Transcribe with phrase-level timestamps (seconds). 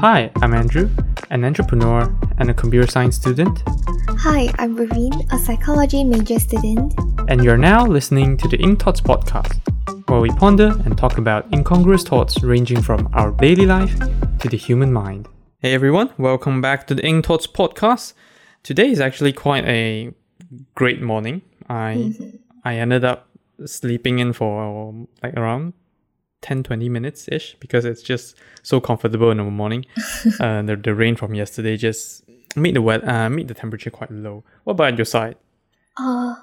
[0.00, 0.90] Hi, I'm Andrew,
[1.30, 3.62] an entrepreneur and a computer science student,
[4.08, 6.92] Hi, I'm Raveen, a psychology major student.
[7.28, 9.58] and you're now listening to the Ink Thoughts podcast,
[10.10, 13.98] where we ponder and talk about incongruous thoughts ranging from our daily life
[14.40, 15.28] to the human mind.
[15.60, 18.12] Hey everyone, welcome back to the Ink Thoughts podcast.
[18.62, 20.12] Today is actually quite a
[20.74, 21.40] great morning.
[21.70, 22.36] I mm-hmm.
[22.64, 23.28] I ended up
[23.64, 25.72] sleeping in for like around
[26.46, 29.84] 10 20 minutes ish because it's just so comfortable in the morning.
[30.40, 32.22] uh, the, the rain from yesterday just
[32.54, 34.44] made the wet, uh, made the temperature quite low.
[34.62, 35.36] What about your side?
[35.98, 36.36] Uh,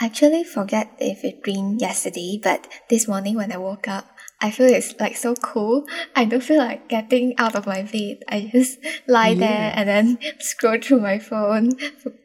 [0.00, 4.06] actually forget if it rained yesterday, but this morning when I woke up,
[4.40, 5.88] I feel it's like so cool.
[6.14, 8.22] I don't feel like getting out of my bed.
[8.28, 11.72] I just lie there and then scroll through my phone,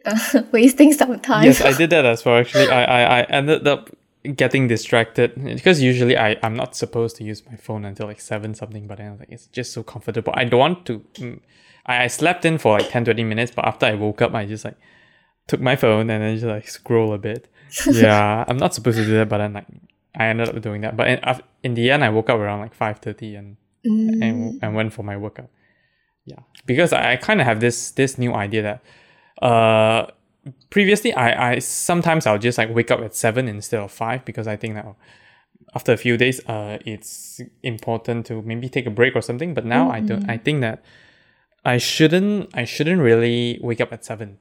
[0.06, 1.46] uh, wasting some time.
[1.46, 2.38] Yes, I did that as well.
[2.38, 3.90] Actually, I, I, I ended up
[4.36, 8.54] getting distracted because usually I, I'm not supposed to use my phone until like 7
[8.56, 10.34] something, but then I was like, it's just so comfortable.
[10.36, 11.00] I don't want to.
[11.16, 11.40] mm,
[11.86, 14.46] I, I slept in for like 10 20 minutes, but after I woke up, I
[14.46, 14.78] just like
[15.48, 17.50] took my phone and then just like scroll a bit.
[17.92, 19.66] Yeah, I'm not supposed to do that, but then like
[20.16, 20.96] I ended up doing that.
[20.96, 21.20] But in,
[21.64, 25.04] in the end, I woke up around like 5:30 and Mm, and, and went for
[25.04, 25.50] my workout.
[26.26, 30.08] Yeah, because I, I kind of have this this new idea that uh
[30.70, 34.48] previously I I sometimes I'll just like wake up at seven instead of five because
[34.48, 34.96] I think that oh,
[35.76, 39.54] after a few days uh it's important to maybe take a break or something.
[39.54, 40.30] But now I don't.
[40.30, 40.84] I think that
[41.66, 44.38] I shouldn't I shouldn't really wake up at seven.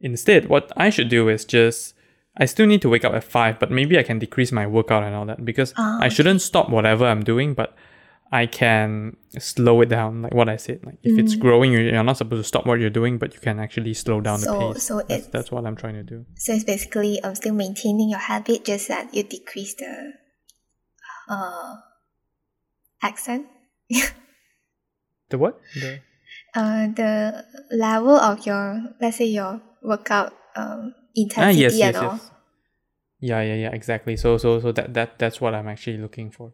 [0.00, 1.94] Instead, what I should do is just
[2.38, 5.02] I still need to wake up at five, but maybe I can decrease my workout
[5.02, 7.74] and all that because Ah, I shouldn't stop whatever I'm doing, but
[8.32, 10.80] I can slow it down, like what I said.
[10.84, 13.40] Like if it's growing, you- you're not supposed to stop what you're doing, but you
[13.40, 14.82] can actually slow down the pace.
[14.82, 16.26] so that's, it's- that's what I'm trying to do.
[16.36, 20.12] so it's basically um, still maintaining your habit, just that you decrease the
[21.28, 21.76] uh,
[23.02, 23.46] accent.
[25.28, 25.58] The what?
[25.74, 25.98] The
[26.54, 32.04] uh, the level of your let's say your workout um, ah intensity yes yes and
[32.06, 32.12] all.
[32.14, 32.30] yes.
[33.20, 34.16] Yeah yeah yeah exactly.
[34.16, 36.52] So so so that that that's what I'm actually looking for.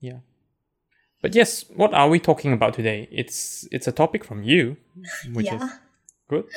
[0.00, 0.26] Yeah.
[1.22, 3.08] But yes, what are we talking about today?
[3.10, 4.76] It's it's a topic from you,
[5.32, 5.62] which is
[6.28, 6.44] good.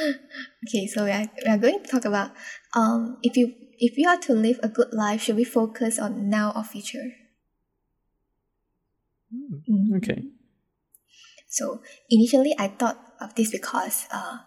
[0.67, 2.31] Okay, so we are, we are going to talk about
[2.75, 6.29] um if you if you are to live a good life, should we focus on
[6.29, 7.13] now or future?
[9.31, 9.97] Mhm.
[9.97, 10.23] Okay.
[11.47, 14.37] So initially, I thought of this because uh,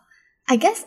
[0.49, 0.85] I guess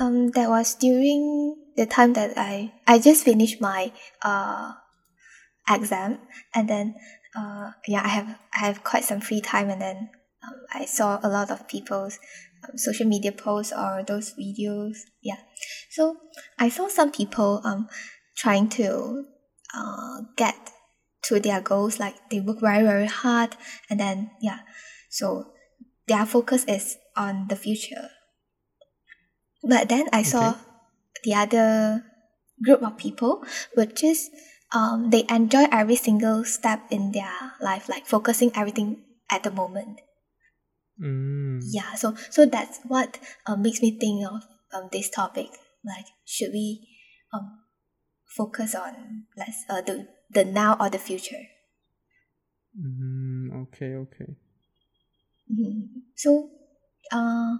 [0.00, 4.72] um that was during the time that I I just finished my uh
[5.70, 6.18] exam
[6.54, 6.94] and then
[7.36, 10.10] uh yeah I have I have quite some free time and then
[10.44, 12.18] um, I saw a lot of people's
[12.64, 14.98] um, social media posts or those videos.
[15.22, 15.38] Yeah.
[15.90, 16.16] So
[16.58, 17.88] I saw some people um
[18.36, 19.24] trying to
[19.74, 20.56] uh get
[21.24, 23.56] to their goals like they work very very hard
[23.88, 24.60] and then yeah.
[25.10, 25.52] So
[26.08, 28.10] their focus is on the future.
[29.62, 30.56] But then I saw
[31.22, 32.04] the other
[32.62, 33.44] group of people
[33.76, 34.30] would just
[34.74, 40.00] um they enjoy every single step in their life, like focusing everything at the moment.
[41.00, 41.60] Mm.
[41.64, 45.48] Yeah, so so that's what uh, makes me think of um this topic.
[45.84, 46.88] Like, should we
[47.32, 47.64] um
[48.26, 51.48] focus on let's uh the the now or the future?
[52.76, 54.36] Mm, okay okay.
[55.50, 56.02] Mhm.
[56.16, 56.50] So,
[57.12, 57.56] uh,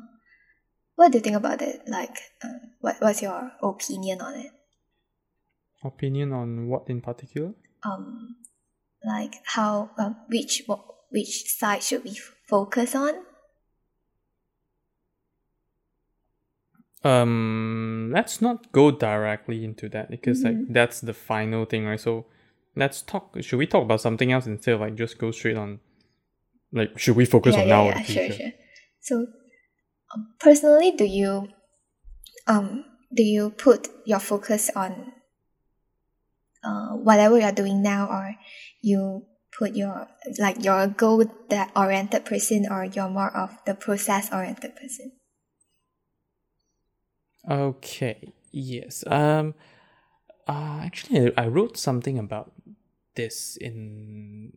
[0.96, 1.82] what do you think about it?
[1.88, 4.52] Like, uh, what what's your opinion on it?
[5.84, 7.52] Opinion on what in particular?
[7.84, 8.36] Um,
[9.04, 10.62] like how um, which
[11.10, 12.16] which side should we
[12.48, 13.14] focus on?
[17.04, 21.98] Um, let's not go directly into that because like that's the final thing, right?
[21.98, 22.26] So
[22.76, 23.36] let's talk.
[23.40, 25.80] Should we talk about something else instead of like just go straight on?
[26.72, 28.50] Like, should we focus on now or the sure, sure.
[29.00, 29.26] So,
[30.14, 31.48] um, personally, do you
[32.46, 32.84] um
[33.14, 35.12] do you put your focus on
[36.64, 38.34] uh whatever you're doing now, or
[38.80, 40.08] you put your
[40.38, 45.12] like your goal that oriented person, or you're more of the process oriented person?
[47.48, 48.32] Okay.
[48.50, 49.04] Yes.
[49.06, 49.54] Um.
[50.46, 52.52] Uh, actually, I wrote something about
[53.14, 54.52] this in.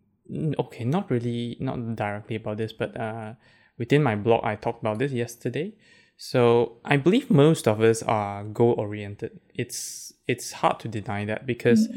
[0.58, 3.34] Okay, not really, not directly about this, but uh,
[3.78, 5.74] within my blog, I talked about this yesterday.
[6.18, 9.40] So I believe most of us are goal oriented.
[9.54, 11.88] It's it's hard to deny that because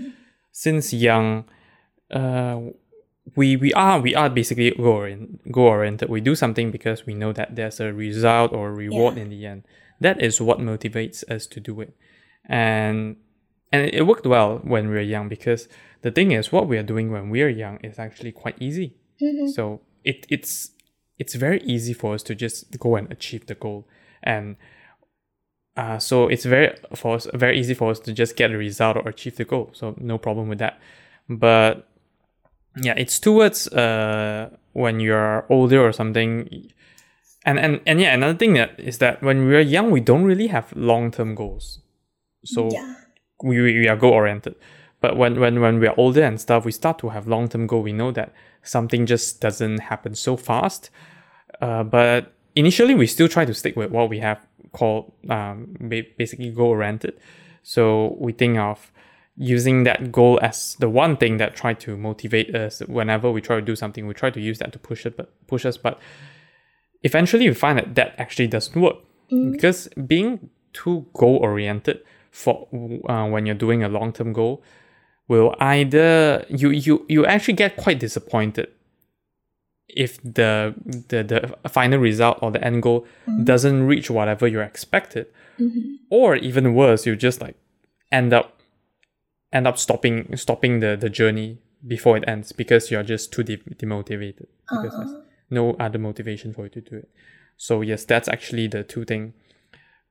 [0.52, 1.44] since young,
[2.10, 2.60] uh,
[3.36, 6.08] we we are we are basically goal oriented.
[6.08, 9.22] We do something because we know that there's a result or reward Yeah.
[9.22, 9.64] in the end.
[10.00, 11.94] That is what motivates us to do it,
[12.48, 13.16] and
[13.72, 15.68] and it worked well when we were young because
[16.02, 18.94] the thing is what we are doing when we are young is actually quite easy.
[19.20, 19.48] Mhm.
[19.48, 20.70] So it it's
[21.18, 23.86] it's very easy for us to just go and achieve the goal
[24.22, 24.56] and
[25.76, 28.96] uh, so it's very for us very easy for us to just get the result
[28.96, 29.70] or achieve the goal.
[29.72, 30.80] So no problem with that.
[31.28, 31.86] But
[32.80, 36.70] yeah it's towards uh when you're older or something.
[37.44, 40.48] And and and yeah another thing that is that when we're young we don't really
[40.48, 41.80] have long-term goals.
[42.44, 42.94] So Yeah.
[43.42, 44.56] we, we we are goal oriented
[45.00, 47.82] but when when when we're older and stuff we start to have long-term goal.
[47.82, 48.32] We know that
[48.62, 50.90] something just doesn't happen so fast.
[51.60, 55.76] Uh, but initially we still try to stick with what we have called um,
[56.18, 57.14] basically goal oriented.
[57.62, 58.92] So we think of
[59.36, 63.54] using that goal as the one thing that try to motivate us whenever we try
[63.54, 66.00] to do something we try to use that to push it but push us but
[67.04, 68.96] eventually we find that that actually doesn't work.
[69.52, 72.00] Because being too goal oriented
[72.32, 72.66] for
[73.08, 74.62] uh, when you're doing a long term goal
[75.28, 78.68] will either you you you actually get quite disappointed
[79.88, 80.74] if the
[81.08, 81.22] the
[81.62, 83.06] the final result or the end goal
[83.44, 85.26] doesn't reach whatever you expected.
[86.10, 87.56] Or even worse you just like
[88.12, 88.60] end up
[89.52, 93.56] end up stopping stopping the the journey before it ends because you're just too de-
[93.56, 95.14] demotivated because there's
[95.50, 97.08] no other motivation for you to do it.
[97.56, 99.34] So yes that's actually the two thing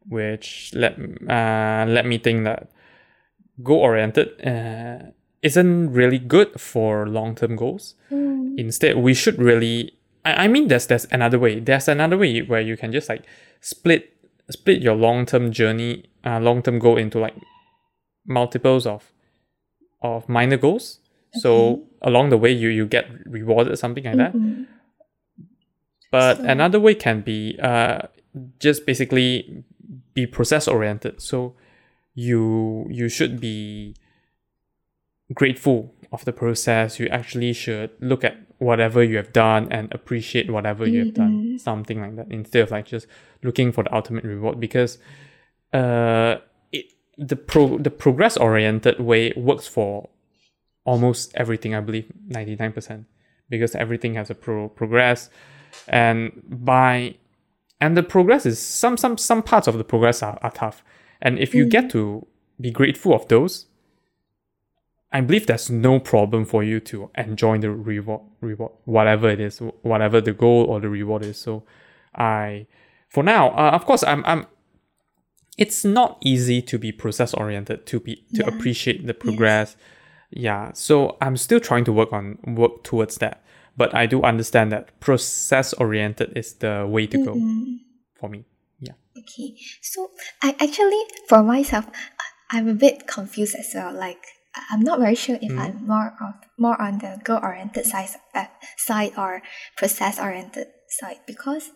[0.10, 0.98] which let
[1.30, 2.70] uh let me think that
[3.64, 5.12] goal oriented uh,
[5.42, 7.96] isn't really good for long term goals
[8.58, 9.94] instead we should really
[10.26, 11.60] I, I mean there's there's another way.
[11.60, 13.24] There's another way where you can just like
[13.62, 14.14] split
[14.50, 17.36] split your long term journey uh, long term goal into like
[18.26, 19.12] multiples of
[20.02, 21.00] of minor goals.
[21.34, 24.34] So along the way you you get rewarded something like that.
[26.12, 28.00] But So- another way can be uh
[28.60, 29.64] just basically
[30.14, 31.56] be process oriented so
[32.14, 33.96] you you should be
[35.34, 40.50] grateful of the process you actually should look at whatever you have done and appreciate
[40.50, 41.60] whatever you have done.
[41.60, 43.08] Something like that instead of like just
[43.44, 44.60] looking for the ultimate reward.
[44.60, 44.98] Because
[45.74, 46.38] uh
[46.72, 46.86] it
[47.18, 50.10] the pro the progress oriented way works for
[50.86, 53.04] almost everything i believe 99%
[53.50, 55.30] because everything has a pro progress.
[55.88, 57.16] And by
[57.80, 60.84] and the progress is some some some parts of the progress are, are tough.
[61.22, 62.28] And if you get to
[62.60, 63.67] be grateful of those
[65.18, 69.60] i believe there's no problem for you to enjoy the reward reward whatever it is
[69.92, 71.38] whatever the goal or the reward is.
[71.46, 71.64] So
[72.16, 72.68] i
[73.14, 74.42] for now uh, of course i'm i'm
[75.58, 78.48] it's not easy to be process oriented to be to Yeah.
[78.52, 79.76] appreciate the progress.
[80.30, 83.36] Yeah so i'm still trying to work on work towards that.
[83.82, 87.34] But i do understand that process oriented is the way to go
[88.20, 88.40] for me.
[88.88, 88.94] Yeah.
[89.22, 89.50] Okay,
[89.82, 90.00] so
[90.44, 91.86] I actually, for myself,
[92.54, 93.94] I'm a bit confused as well.
[93.94, 94.24] Like,
[94.70, 98.46] I'm not very sure if I'm more of more on the goal oriented side uh,
[98.78, 99.42] side or
[99.78, 101.72] process oriented side because,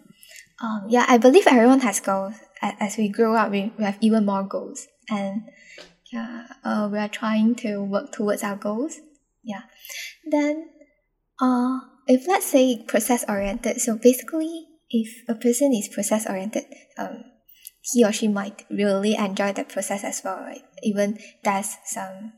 [0.62, 2.36] um, yeah, I believe everyone has goals.
[2.62, 5.50] As we grow up, we, we have even more goals, and
[6.12, 9.00] yeah, uh, we are trying to work towards our goals.
[9.44, 9.64] Yeah,
[10.30, 10.70] then,
[11.42, 16.66] uh, if let's say process oriented, so basically, if a person is process oriented,
[16.98, 17.24] um,
[17.82, 20.62] he or she might really enjoy the process as well, right?
[20.84, 22.34] Even does some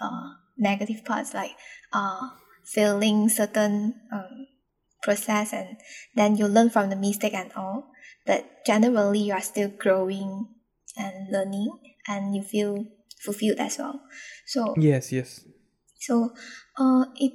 [0.00, 1.52] uh, negative parts like
[1.92, 2.28] uh,
[2.64, 4.46] failing certain um,
[5.02, 5.76] process and
[6.14, 7.90] then you learn from the mistake and all.
[8.26, 10.46] But generally, you are still growing
[10.96, 11.70] and learning
[12.06, 12.86] and you feel
[13.24, 14.02] fulfilled as well.
[14.46, 15.44] So yes yes
[16.02, 16.34] so,
[16.78, 17.32] uh, it.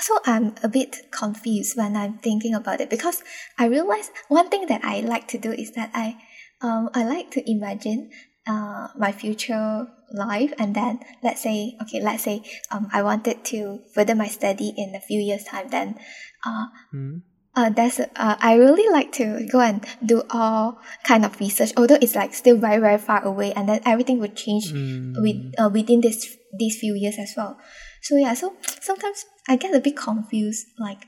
[0.00, 3.22] So I'm a bit confused when I'm thinking about it because
[3.58, 6.16] I realize one thing that I like to do is that I,
[6.62, 8.10] um, I like to imagine,
[8.46, 13.80] uh, my future life and then let's say okay let's say um I wanted to
[13.94, 15.98] further my study in a few years time then,
[16.46, 17.18] uh, Hmm.
[17.56, 21.98] uh, that's uh, I really like to go and do all kind of research, although
[22.00, 24.72] it's like still very very far away, and then everything would change
[25.16, 27.58] with uh, within this these few years as well.
[28.02, 31.06] So yeah, so sometimes I get a bit confused, like,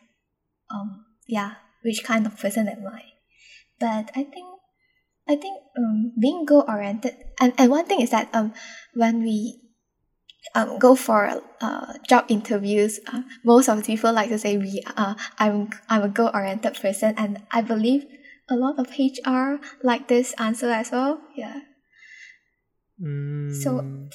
[0.71, 3.03] um, yeah, which kind of person am I?
[3.81, 4.47] But I think,
[5.29, 8.53] I think um being goal oriented, and and one thing is that um
[8.95, 9.61] when we
[10.55, 14.83] um, go for uh, job interviews, uh, most of the people like to say we
[14.97, 18.05] uh, I'm I'm a goal oriented person, and I believe
[18.51, 21.21] a lot of HR like this answer as well.
[21.35, 21.61] Yeah,
[23.63, 24.11] So- Mm,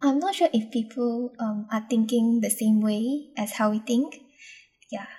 [0.00, 4.14] I'm not sure if people um, are thinking the same way as how we think.
[4.90, 5.10] Yeah,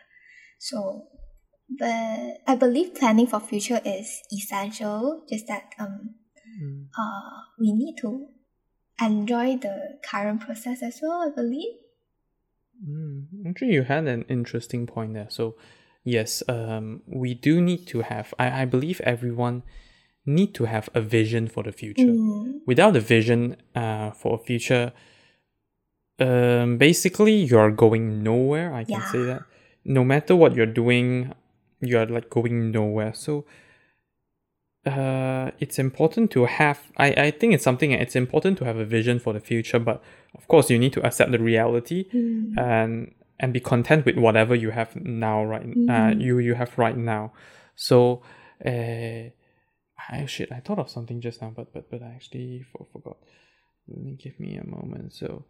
[0.57, 1.07] so
[1.77, 5.23] but I believe planning for future is essential.
[5.29, 6.15] Just that um
[6.61, 6.85] mm.
[6.97, 8.27] uh we need to
[9.01, 11.21] enjoy the current process as well.
[11.21, 11.73] I believe.
[12.88, 15.27] Mm, actually, you had an interesting point there.
[15.29, 15.55] So,
[16.03, 18.33] yes, um, we do need to have.
[18.39, 19.63] I, I believe everyone
[20.25, 22.03] need to have a vision for the future.
[22.03, 22.59] Mm.
[22.65, 24.93] Without a vision uh, for a future,
[26.19, 28.73] um, basically you're going nowhere.
[28.73, 29.43] I can say that.
[29.85, 31.33] No matter what you're doing,
[31.81, 33.13] you're like going nowhere.
[33.13, 33.45] So,
[34.86, 36.79] uh, it's important to have.
[36.98, 37.91] I I think it's something.
[37.91, 40.01] It's important to have a vision for the future, but
[40.36, 42.57] of course you need to accept the reality Mm.
[42.57, 46.21] and and be content with whatever you have now right uh, Mhm.
[46.21, 47.31] you you have right now
[47.75, 48.21] so
[48.65, 49.29] uh
[50.12, 53.17] I shit I thought of something just now but but but I actually for, forgot
[53.88, 55.45] Let me give me a moment so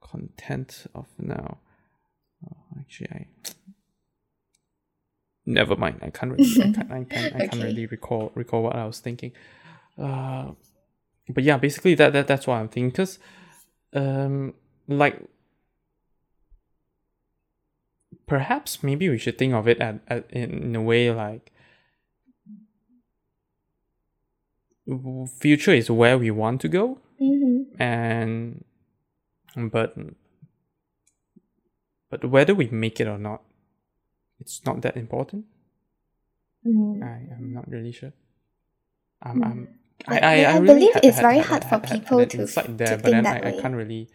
[0.00, 1.58] content of now
[2.44, 3.26] oh, actually I
[5.48, 7.64] never mind I can't really I can't, I can't, I can't Okay.
[7.64, 9.32] really recall recall what I was thinking
[9.98, 10.52] uh
[11.28, 13.18] but yeah basically that, that that's what I'm thinking because
[13.94, 14.54] um
[14.86, 15.16] like
[18.26, 21.52] perhaps maybe we should think of it at, at in, in a way like
[25.40, 27.82] future is where we want to go Mm-hmm.
[27.82, 28.64] and
[29.56, 29.96] but
[32.10, 33.42] but whether we make it or not
[34.40, 35.44] it's not that important
[36.66, 37.02] Mm.
[37.02, 38.12] i am not really sure
[39.22, 39.44] i'm, Mm.
[39.46, 39.68] I'm
[40.06, 42.38] I, I, I, I really believe had- it's had- very had- hard for people to-
[42.40, 44.08] insight to there, but think then that I, I can't really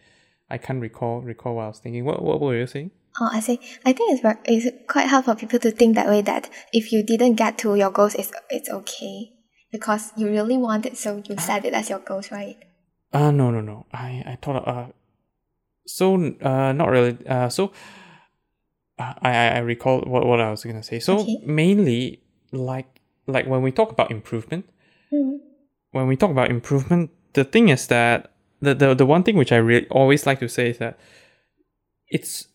[0.50, 2.04] I can't recall recall what I was thinking.
[2.04, 2.90] What what were you saying?
[3.20, 3.58] Oh, I see.
[3.84, 6.20] I think it's very, it's quite hard for people to think that way.
[6.22, 9.30] That if you didn't get to your goals, it's it's okay
[9.72, 12.56] because you really want it, so you set it as your goals, right?
[13.12, 13.86] Uh no no no.
[13.92, 14.86] I I thought uh
[15.86, 17.72] so uh not really uh so
[18.98, 21.00] I I I recall what what I was gonna say.
[21.00, 21.38] So Okay.
[21.46, 22.20] mainly
[22.52, 24.64] like like when we talk about improvement,
[25.12, 25.38] Mm.
[25.92, 29.52] when we talk about improvement, the thing is that the the, the one thing which
[29.52, 30.98] I really always like to say is that
[32.08, 32.48] it's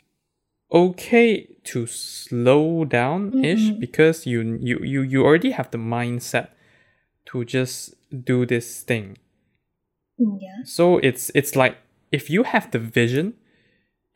[0.72, 3.80] okay to slow down ish Mhm.
[3.80, 6.48] because you you you you already have the mindset
[7.26, 9.18] to just do this thing.
[10.20, 10.64] Mm, yeah.
[10.64, 11.78] So it's it's like
[12.12, 13.34] if you have the vision,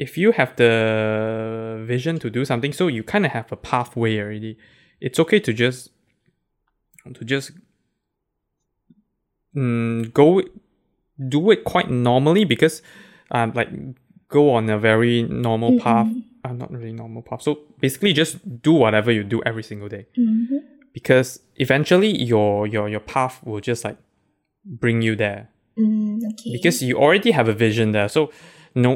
[0.05, 0.71] if you have the
[1.93, 4.53] vision to do something, so you kind of have a pathway already.
[5.05, 5.79] It's okay to just
[7.17, 7.51] to just
[9.55, 10.41] mm, go
[11.35, 12.81] do it quite normally because
[13.31, 13.69] um like
[14.29, 16.07] go on a very normal path.
[16.07, 16.23] Mhm.
[16.45, 17.41] Uh, not really normal path.
[17.41, 20.59] So basically, just do whatever you do every single day Mhm.
[20.97, 23.97] because eventually your your your path will just like
[24.65, 25.41] bring you there
[25.77, 26.51] Mm, okay.
[26.55, 28.09] because you already have a vision there.
[28.09, 28.29] So
[28.75, 28.91] no,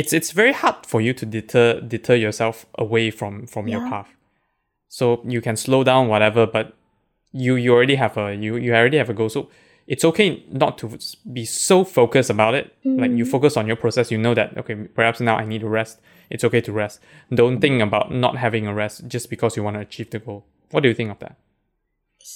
[0.00, 4.10] it's it's very hard for you to deter deter yourself away from from your path.
[4.88, 5.04] So
[5.34, 6.66] you can slow down whatever, but
[7.44, 9.28] you you already have a you you already have a goal.
[9.28, 9.48] So
[9.86, 10.28] it's okay
[10.62, 10.86] not to
[11.32, 12.66] be so focused about it.
[12.84, 13.30] Like you Mm.
[13.30, 14.10] focus on your process.
[14.12, 15.94] You know that okay, perhaps now I need to rest.
[16.30, 17.00] It's okay to rest.
[17.40, 20.40] Don't think about not having a rest just because you want to achieve the goal.
[20.72, 21.34] What do you think of that?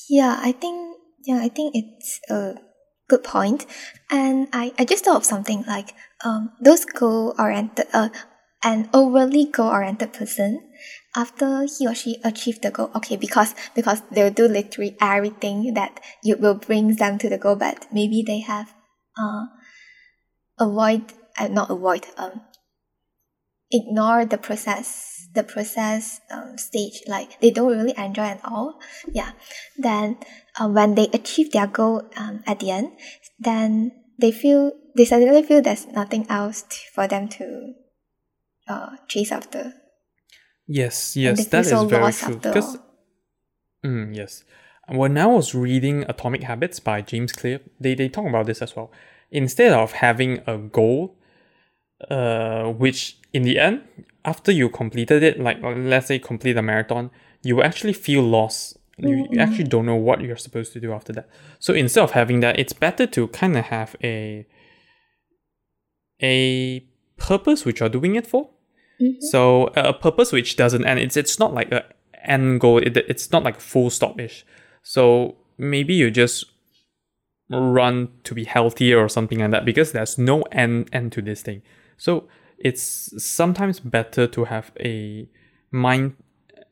[0.09, 0.77] Yeah, I think
[1.29, 2.55] yeah, I think it's a
[3.09, 3.67] good point.
[4.11, 5.95] And I, I just thought of something like
[6.25, 8.09] um those goal oriented uh
[8.65, 10.61] an overly goal oriented person
[11.15, 16.01] after he or she achieve the goal okay because because they'll do literally everything that
[16.23, 18.75] you will bring them to the goal but maybe they have
[19.19, 19.45] uh
[20.59, 21.03] avoid
[21.39, 22.41] uh, not avoid um
[23.71, 28.79] ignore the process the process um, stage like they don't really enjoy at all
[29.13, 29.33] yeah.
[29.77, 30.19] Then
[30.59, 32.93] uh, when they achieve their goal um, at the end
[33.39, 37.75] then they feel they suddenly feel there's nothing else t- for them to
[38.69, 39.75] uh, chase after
[40.67, 42.37] Yes, yes, that feel is very true.
[42.37, 42.79] Because.
[43.85, 44.45] Mm, yes.
[44.89, 48.75] When I was reading Atomic Habits by James Clear, they, they talk about this as
[48.75, 48.91] well.
[49.31, 51.17] Instead of having a goal,
[52.11, 53.83] uh, which in the end,
[54.25, 57.11] after you completed it, like let's say complete a marathon,
[57.43, 58.79] you actually feel lost.
[58.97, 61.29] You, you actually don't know what you're supposed to do after that.
[61.59, 64.47] So instead of having that, it's better to kind of have a
[66.23, 66.87] a
[67.17, 68.51] purpose which you're doing it for.
[69.01, 69.17] Mhm.
[69.21, 71.01] So a purpose which doesn't end.
[71.01, 71.85] It's it's not like a
[72.25, 72.79] end goal.
[72.79, 74.45] It, it's not like full stop ish.
[74.83, 76.45] So maybe you just
[77.51, 81.43] run to be healthier or something like that because there's no end end to this
[81.43, 81.63] thing.
[81.97, 85.29] So it's sometimes better to have a
[85.71, 86.15] mind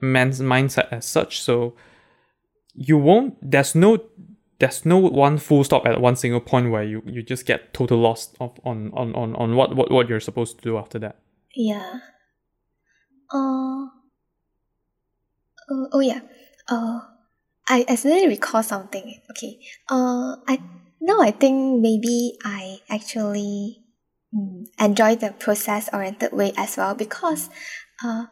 [0.00, 1.40] man's mindset as such.
[1.40, 1.74] So
[2.74, 3.36] you won't.
[3.42, 3.98] There's no.
[4.58, 7.98] There's no one full stop at one single point where you, you just get total
[7.98, 11.18] lost of on, on, on, on what, what, what you're supposed to do after that.
[11.56, 11.98] Yeah.
[13.28, 13.90] Uh,
[15.68, 16.20] oh, oh yeah.
[16.68, 17.00] Uh,
[17.68, 19.20] I, suddenly recall something.
[19.30, 19.58] Okay.
[19.90, 20.62] Uh, I
[21.00, 23.82] now I think maybe I actually
[24.34, 27.50] mm, enjoy the process oriented way as well because
[28.04, 28.26] uh,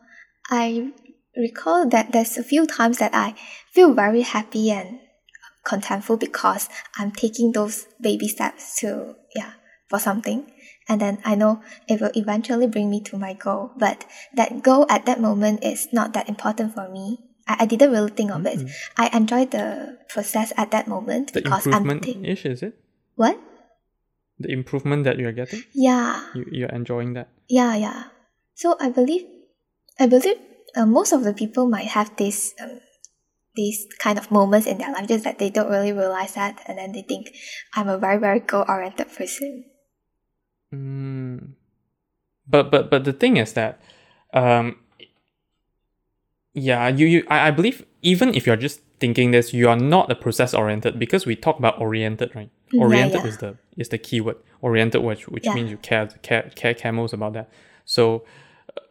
[0.49, 0.93] I
[1.37, 3.35] recall that there's a few times that I
[3.73, 5.01] feel very happy and
[5.65, 6.69] contentful because
[6.99, 9.53] I'm taking those baby steps to yeah
[9.89, 10.51] for something
[10.89, 14.87] and then I know it will eventually bring me to my goal but that goal
[14.89, 18.43] at that moment is not that important for me I, I didn't really think of
[18.43, 18.67] Mm-hmm.
[18.67, 22.63] it I enjoyed the process at that moment The because I'm improvement ta- ish, is
[22.63, 22.75] it?
[23.17, 23.39] what
[24.41, 25.63] The improvement that you're getting?
[25.75, 27.29] yeah You, you're enjoying that?
[27.49, 28.05] Yeah, yeah.
[28.55, 29.27] So I believe,
[29.99, 30.39] I believe
[30.77, 32.81] uh, most of the people might have this, um,
[33.55, 36.79] these kind of moments in their life, just that they don't really realize that, and
[36.79, 37.31] then they think
[37.75, 39.65] I'm a very very goal oriented person.
[40.75, 41.55] Mm.
[42.47, 43.81] But but but the thing is that,
[44.33, 44.77] um,
[46.55, 50.11] yeah, you you I, I believe even if you're just thinking this, you are not
[50.11, 52.51] a process oriented because we talk about oriented, right?
[52.73, 53.29] Mm, yeah, Oriented yeah.
[53.29, 54.37] is the is the keyword.
[54.63, 55.55] Oriented, which which Yeah.
[55.55, 57.49] means you care care care care most about that.
[57.85, 58.25] So,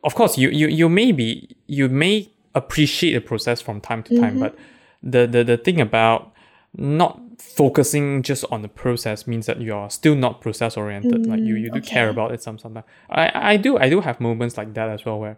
[0.03, 4.19] of course, you you you may be you may appreciate the process from time to
[4.19, 4.39] time, Mhm.
[4.39, 4.55] but
[5.03, 6.31] the the the thing about
[6.73, 11.25] not focusing just on the process means that you are still not process oriented.
[11.25, 12.85] like you, Mm, you do care about it some sometimes.
[13.09, 15.37] I, I do I do have moments like that as well where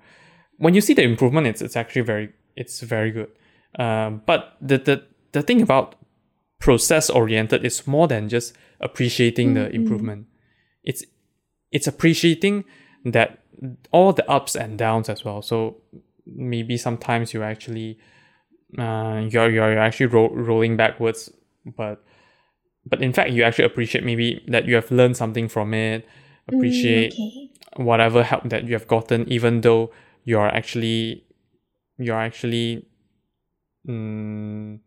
[0.58, 3.30] when you see the improvement it's it's actually very it's very good.
[3.80, 5.96] Um, but the, the the thing about
[6.60, 10.26] process oriented is more than just appreciating the improvement.
[10.84, 11.04] It's
[11.72, 12.66] it's appreciating
[13.06, 13.41] that
[13.92, 15.42] all the ups and downs as well.
[15.42, 15.78] So
[16.26, 17.98] maybe sometimes you're actually
[18.78, 21.32] uh, you're you're actually ro- rolling backwards,
[21.66, 22.04] but
[22.86, 26.08] but in fact you actually appreciate maybe that you have learned something from it.
[26.48, 27.84] Appreciate Mm, okay.
[27.84, 29.92] whatever help that you have gotten, even though
[30.26, 31.24] you're actually
[31.98, 32.86] you're actually
[33.88, 34.80] mm,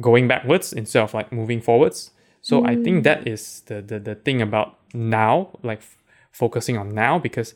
[0.00, 2.10] going backwards instead of like moving forwards.
[2.42, 5.82] So I think that is the, the the thing about now, like
[6.30, 7.54] focusing on now, because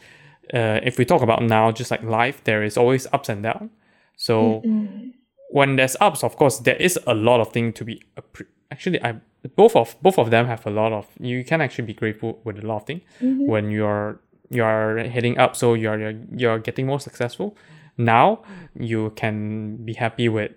[0.53, 3.71] uh, if we talk about now, just like life, there is always ups and downs.
[4.17, 5.13] So Mm,
[5.51, 9.03] when there's ups, of course, there is a lot of thing to be appre- actually.
[9.03, 9.15] I
[9.57, 11.07] both of both of them have a lot of.
[11.21, 13.47] You can actually be grateful with a lot of things mhm.
[13.47, 15.55] when you're you're heading up.
[15.57, 17.57] So you're you're, you're getting more successful.
[17.97, 18.43] Now
[18.79, 20.53] you can be happy with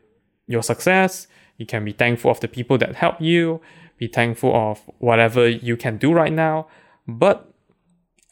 [0.48, 1.28] your success.
[1.58, 3.62] You can be thankful of the people that help you.
[3.98, 6.68] Be thankful of whatever you can do right now.
[7.08, 7.47] But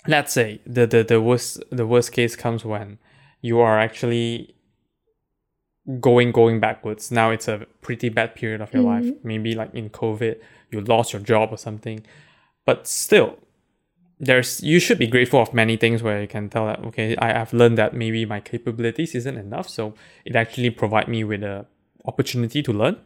[0.07, 2.97] let's say the the, the worst the worst case comes when
[3.41, 4.55] you are actually
[5.99, 7.11] going going backwards.
[7.11, 9.05] Now it's a pretty bad period of your life.
[9.23, 10.39] Maybe like in covid
[10.71, 12.05] you lost your job or something.
[12.65, 13.37] But still
[14.19, 17.41] there's you should be grateful of many things where you can tell that okay I,
[17.41, 19.69] i've learned that maybe my capabilities isn't enough.
[19.69, 19.93] So
[20.25, 21.65] it actually provide me with a
[22.05, 22.97] opportunity to learn.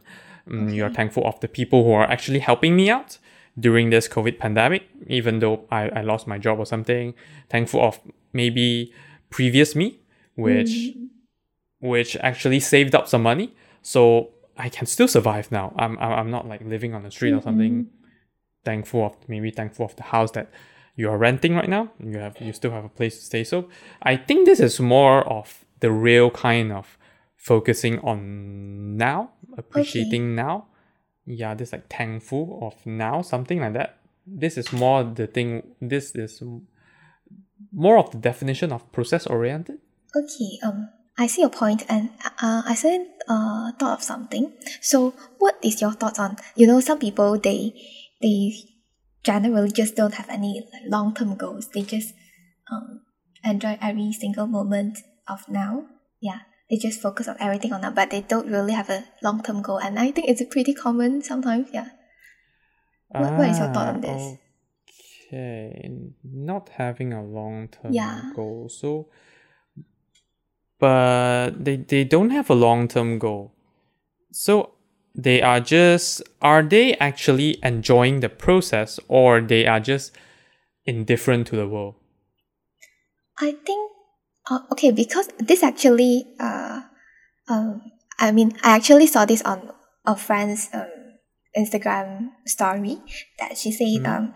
[0.48, 3.18] Mm, you're thankful of the people who are actually helping me out
[3.58, 7.14] during this covid pandemic even though I, I lost my job or something
[7.48, 8.00] thankful of
[8.32, 8.92] maybe
[9.30, 10.00] previous me
[10.40, 11.88] which mm-hmm.
[11.88, 13.54] which actually saved up some money.
[13.82, 15.72] So i can still survive now.
[15.76, 17.72] I'm i'm, I'm not like living on the street or something.
[17.72, 17.96] Mm-hmm.
[18.64, 20.50] Thankful of maybe thankful of the house that
[20.96, 21.90] you are renting right now.
[21.98, 23.44] You have you still have a place to stay.
[23.44, 23.68] So
[24.02, 26.98] i think this is more of the real kind of
[27.36, 30.66] focusing on now appreciating now
[31.30, 36.14] yeah this like thankful of now something like that this is more the thing this
[36.14, 36.42] is
[37.72, 39.78] more of the definition of process oriented
[40.16, 42.10] Okay, um, I see your point, and
[42.42, 44.52] uh, I suddenly uh, thought of something.
[44.80, 46.36] So, what is your thoughts on?
[46.56, 47.72] You know, some people they
[48.20, 48.52] they
[49.22, 51.68] generally just don't have any long term goals.
[51.68, 52.14] They just
[52.72, 53.02] um
[53.44, 55.86] enjoy every single moment of now.
[56.20, 59.42] Yeah, they just focus on everything on now, but they don't really have a long
[59.42, 59.78] term goal.
[59.78, 61.68] And I think it's pretty common sometimes.
[61.72, 61.88] Yeah.
[63.08, 64.22] What- what is your thought on this?
[64.22, 64.36] Ah,
[65.32, 65.90] Okay,
[66.24, 68.32] not having a long term Yeah.
[68.34, 68.68] goal.
[68.68, 69.08] So,
[70.78, 73.52] but they they don't have a long term goal.
[74.32, 74.74] So
[75.14, 80.16] they are just are they actually enjoying the process or they are just
[80.84, 81.94] indifferent to the world?
[83.38, 83.92] I think
[84.50, 86.82] uh, okay because this actually uh
[87.48, 87.80] um
[88.18, 89.70] I mean I actually saw this on
[90.04, 90.90] a friend's um
[91.56, 92.98] Instagram story
[93.38, 94.34] that she said um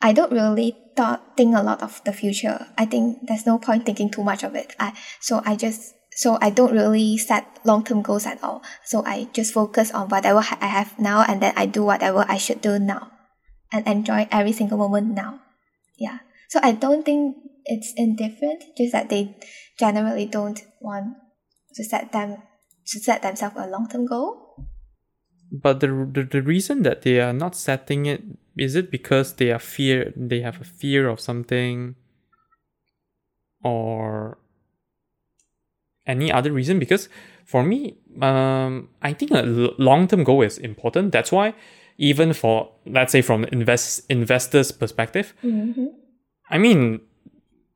[0.00, 2.66] I don't really thought think a lot of the future.
[2.78, 4.74] I think there's no point thinking too much of it.
[4.80, 8.62] I so I just so I don't really set long term goals at all.
[8.84, 12.38] So I just focus on whatever I have now and then I do whatever I
[12.38, 13.12] should do now
[13.72, 15.40] and enjoy every single moment now.
[15.98, 16.20] Yeah.
[16.48, 17.36] So I don't think
[17.70, 19.36] it's indifferent, just that they
[19.78, 21.14] generally don't want
[21.74, 22.42] to set them
[22.86, 24.66] to set themselves a long term goal.
[25.52, 28.22] But the, the the reason that they are not setting it
[28.56, 31.94] is it because they are fear they have a fear of something
[33.64, 34.38] or
[36.06, 37.08] any other reason because
[37.44, 39.42] for me um i think a
[39.78, 41.54] long-term goal is important that's why
[41.98, 45.86] even for let's say from invest investors perspective Mm-hmm.
[46.50, 47.00] i mean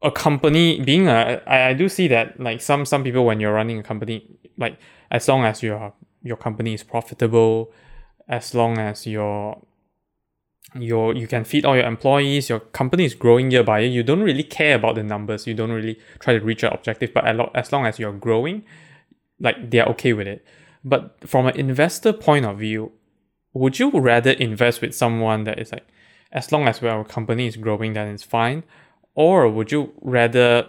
[0.05, 3.55] a company being a I, I do see that like some some people when you're
[3.55, 4.79] running a company like
[5.11, 7.73] as long as your your company is profitable
[8.29, 9.61] as long as your
[10.75, 14.03] your you can feed all your employees your company is growing year by year you
[14.03, 17.27] don't really care about the numbers you don't really try to reach your objective but
[17.27, 18.65] as lo- as long as you're growing
[19.41, 20.45] like they're okay with it.
[20.85, 22.93] But from an investor point of view
[23.53, 25.87] would you rather invest with someone that is like
[26.33, 28.65] as long as our company is growing then it's fine
[29.15, 30.69] or would you rather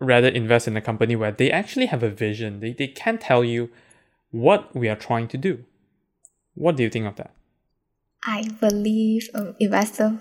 [0.00, 3.44] rather invest in a company where they actually have a vision they, they can tell
[3.44, 3.70] you
[4.30, 5.64] what we are trying to do
[6.54, 7.32] what do you think of that
[8.24, 10.16] I believe um, investor,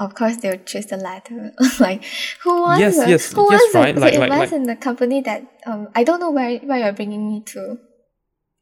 [0.00, 1.52] of course, they'll choose the latter.
[1.78, 2.02] like,
[2.42, 4.62] who wants Yes, to, yes, who yes, wants right, to, like- like- invest like- in
[4.64, 7.78] the company that um I don't know where where you're bringing me to.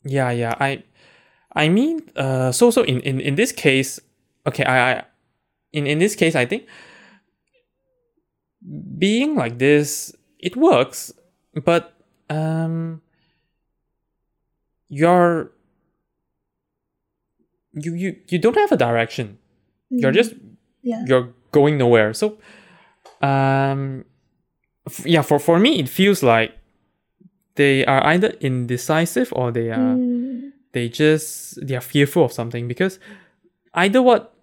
[0.04, 0.54] Yeah, yeah.
[0.60, 0.82] I
[1.54, 4.00] I mean, uh so so in in, in this case,
[4.46, 5.04] okay, I, I
[5.72, 6.66] in, in this case I think
[8.98, 11.12] being like this, it works,
[11.64, 11.94] but
[12.30, 13.00] um
[14.88, 15.50] you're
[17.74, 19.38] you you you don't have a direction.
[19.90, 20.34] You're Mm, just
[20.82, 21.04] yeah.
[21.06, 22.12] you're going nowhere.
[22.14, 22.38] So,
[23.20, 24.04] um,
[24.86, 26.52] f- yeah, for for me, it feels like
[27.56, 32.66] they are either indecisive or they are Mm, they just they are fearful of something
[32.68, 32.98] because
[33.74, 34.34] either what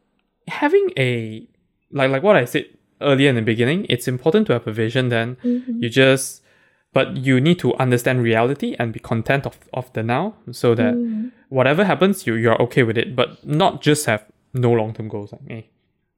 [0.47, 1.47] having a
[1.91, 2.65] like like what I said
[3.01, 5.09] earlier in the beginning, it's important to have a vision.
[5.09, 5.81] Then mhm.
[5.81, 6.43] you just
[6.91, 10.95] but you need to understand reality and be content of, of the now so that
[10.95, 15.31] Mm, whatever happens you you're okay with it but not just have no long-term goals
[15.31, 15.69] like hey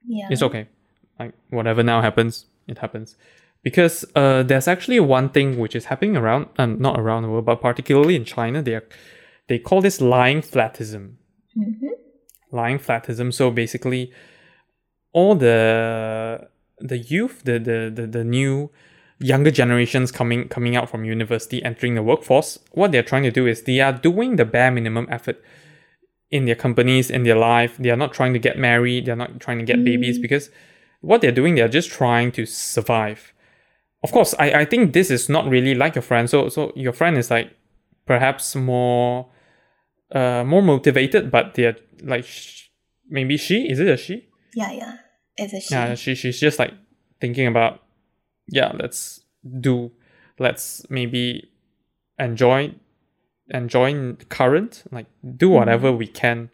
[0.07, 0.27] yeah.
[0.29, 0.67] it's okay.
[1.19, 3.15] Like whatever now happens, it happens.
[3.63, 7.45] Because uh, there's actually one thing which is happening around, um, not around the world,
[7.45, 8.61] but particularly in China.
[8.61, 8.87] They are,
[9.47, 11.17] they call this lying flatism.
[11.55, 11.89] Mhm.
[12.51, 13.31] Lying flatism.
[13.31, 14.11] So basically,
[15.13, 16.47] all the
[16.81, 18.69] the youth, the the the, the new
[19.19, 23.47] younger generations coming coming out from university, entering the workforce, what they're trying to do
[23.47, 25.41] is they are doing the bare minimum effort
[26.31, 27.77] in their companies, in their life.
[27.77, 29.05] They are not trying to get married.
[29.05, 30.49] They're not trying to get babies because
[31.01, 33.33] what they're doing, they're just trying to survive.
[34.03, 36.29] Of course, I, I think this is not really like your friend.
[36.29, 37.51] So so your friend is like
[38.05, 39.27] perhaps more
[40.11, 42.69] uh more motivated, but they're like sh-
[43.09, 44.27] maybe she is it a she?
[44.55, 44.97] Yeah, yeah.
[45.37, 45.73] It's a she.
[45.73, 46.73] Yeah, she she's just like
[47.19, 47.81] thinking about
[48.47, 49.21] yeah, let's
[49.59, 49.91] do
[50.39, 51.49] let's maybe
[52.19, 52.73] enjoy
[53.49, 56.49] enjoy current, like do whatever we can,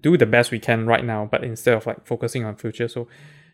[0.00, 2.88] do the best we can right now, but instead of like focusing on future.
[2.88, 3.08] So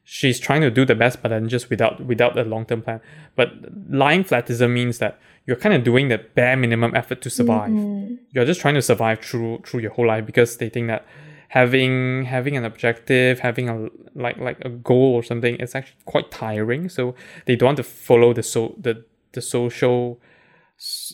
[0.05, 3.01] she's trying to do the best, but then just without without a long term plan.
[3.37, 3.53] But
[3.89, 8.19] lying flatism means that you're kind of doing the bare minimum effort to survive Mhm.
[8.33, 11.05] you're just trying to survive through through your whole life because they think that
[11.51, 16.31] having having an objective having a like like a goal or something it's actually quite
[16.31, 16.89] tiring.
[16.89, 17.15] So
[17.47, 20.21] they don't want to follow the so the the social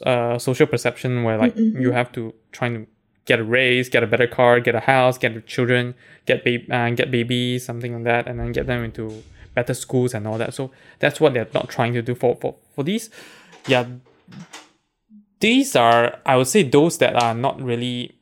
[0.04, 1.80] uh social perception where like Mm-mm.
[1.80, 2.86] you have to try to
[3.24, 5.94] get a raise get a better car get a house get children
[6.26, 10.14] get baby uh, get babies something like that and then get them into better schools
[10.14, 10.54] and all that.
[10.54, 10.70] So
[11.00, 13.10] that's what they're not trying to do for for, for these.
[13.66, 13.86] Yeah.
[15.40, 18.15] These are i would say those that are not really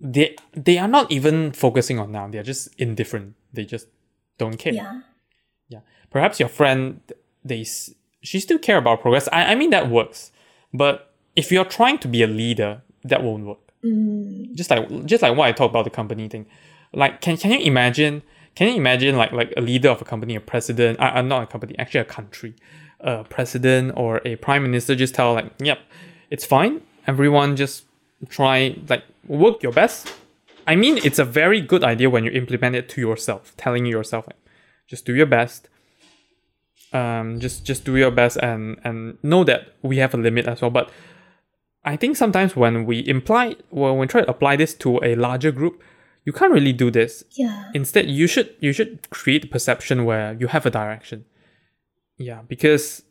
[0.00, 2.26] they they are not even focusing on now.
[2.28, 3.34] They're just indifferent.
[3.52, 3.86] They just
[4.38, 4.72] don't care.
[4.72, 5.00] Yeah.
[5.68, 5.80] yeah.
[6.10, 7.00] Perhaps your friend
[7.44, 7.64] they
[8.22, 9.28] she still care about progress.
[9.32, 10.32] I, I mean that works.
[10.72, 13.58] But if you're trying to be a leader that won't work.
[13.84, 16.46] Mm, just like just like what I talked about the company thing.
[16.92, 18.22] Like can can you imagine
[18.54, 21.44] can you imagine like like a leader of a company, a president, I uh, not
[21.44, 22.54] a company, actually a country,
[23.00, 25.80] a president or a prime minister just tell like, yep,
[26.30, 26.82] it's fine.
[27.06, 27.84] Everyone just
[28.28, 30.12] try like work your best.
[30.66, 34.26] I mean, it's a very good idea when you implement it to yourself, telling yourself
[34.26, 34.36] like,
[34.86, 35.68] just do your best.
[36.92, 40.60] Um, just just do your best and and know that we have a limit as
[40.60, 40.70] well.
[40.70, 40.90] But
[41.84, 45.52] I think sometimes when we imply when we try to apply this to a larger
[45.52, 45.82] group,
[46.24, 47.24] you can't really do this.
[47.32, 47.70] yeah.
[47.74, 51.24] Instead, you should you should create a perception where you have a direction.
[52.18, 53.02] Yeah, because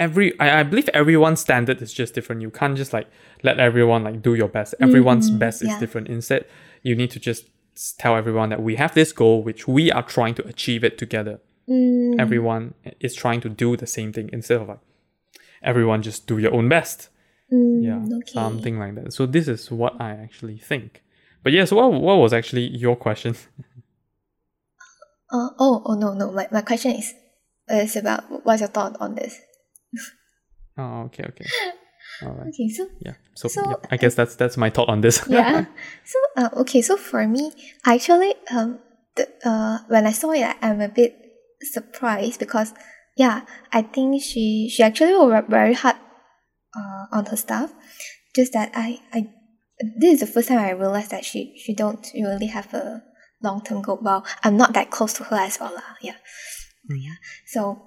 [0.00, 2.42] every I, I believe everyone's standard is just different.
[2.42, 3.08] You can't just like
[3.44, 4.74] let everyone like do your best.
[4.80, 5.78] Everyone's Mhm, best is yeah.
[5.78, 6.08] different.
[6.08, 6.46] Instead,
[6.82, 7.42] you need to just
[7.98, 11.38] tell everyone that we have this goal which we are trying to achieve it together.
[11.68, 14.80] Mm, Everyone is trying to do the same thing instead of like
[15.62, 17.08] everyone just do your own best
[17.52, 18.32] mm, yeah Okay.
[18.32, 21.02] something like that so this is what i actually think
[21.42, 23.34] but yes what, what was actually your question
[25.32, 26.32] Uh, oh, oh no, no.
[26.32, 27.14] My, my question is
[27.70, 29.40] is about what's your thought on this?
[30.78, 31.46] Oh, okay, okay.
[32.22, 32.48] Right.
[32.48, 33.14] Okay, so Yeah.
[33.34, 35.24] So, So, yeah, I guess that's that's my thought on this.
[35.28, 35.64] yeah.
[36.04, 37.52] so uh, okay, so for me,
[37.86, 38.80] actually, um,
[39.16, 41.16] the, uh, when I saw it, I'm a bit
[41.62, 42.74] surprised because
[43.16, 45.96] yeah, I think she she actually worked very hard
[46.76, 47.72] uh, on her stuff.
[48.36, 49.28] Just that I I
[49.96, 53.02] this is the first time I realized that she she don't really have a
[53.42, 53.98] long term goal.
[54.02, 55.96] Well, I'm not that close to her as well, lah.
[56.02, 56.16] Yeah,
[56.88, 57.16] yeah.
[57.46, 57.80] So,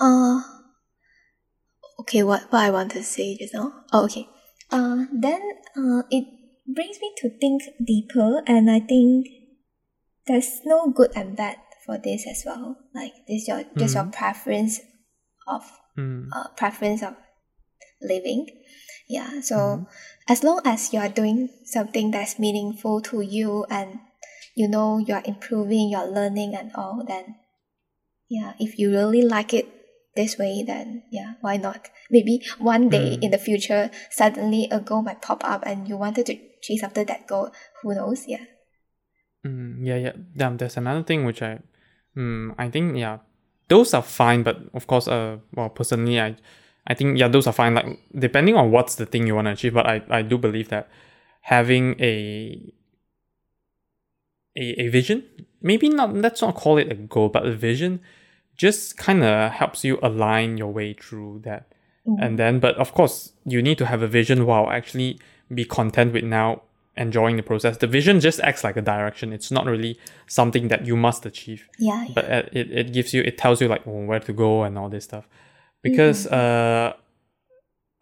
[0.00, 0.40] uh,
[2.00, 3.72] okay, what what I want to say just now?
[3.92, 4.28] Oh, okay.
[4.70, 5.40] Uh, then
[5.76, 6.24] uh, it
[6.66, 9.26] brings me to think deeper, and I think
[10.26, 12.76] there's no good and bad for this as well.
[12.94, 14.80] Like this, your just your preference
[15.48, 15.62] of
[15.98, 17.14] Mm, uh, preference of
[18.00, 18.46] living.
[19.08, 19.40] Yeah.
[19.40, 19.86] So
[20.28, 23.98] as long as you are doing something that's meaningful to you, and
[24.54, 27.36] you know you're improving, you're learning, and all, then
[28.28, 29.66] yeah, if you really like it
[30.16, 31.88] this way, then yeah, why not?
[32.10, 33.22] Maybe one day Mm.
[33.22, 37.04] in the future, suddenly a goal might pop up, and you wanted to chase after
[37.04, 37.50] that goal.
[37.82, 38.24] Who knows?
[38.26, 38.44] Yeah.
[39.46, 40.12] mm, yeah, yeah.
[40.36, 41.60] Damn, there's another thing which I,
[42.16, 43.18] mm, I think yeah,
[43.68, 44.42] those are fine.
[44.42, 46.36] But of course, uh, well, personally, I,
[46.86, 47.74] I think yeah, those are fine.
[47.74, 49.74] Like depending on what's the thing you want to achieve.
[49.74, 50.88] But I, I do believe that
[51.42, 52.72] having a,
[54.56, 55.24] a, a vision,
[55.62, 56.12] maybe not.
[56.14, 58.00] Let's not call it a goal, but a vision,
[58.56, 61.66] just kind of helps you align your way through that.
[62.18, 65.20] And then, but of course, you need to have a vision while actually
[65.54, 66.62] be content with now
[66.96, 67.76] enjoying the process.
[67.76, 69.32] The vision just acts like a direction.
[69.32, 72.02] It's not really something that you must achieve, Yeah.
[72.06, 72.12] yeah.
[72.12, 74.76] but uh, it, it gives you, it tells you like oh, where to go and
[74.76, 75.28] all this stuff.
[75.82, 76.94] Because uh,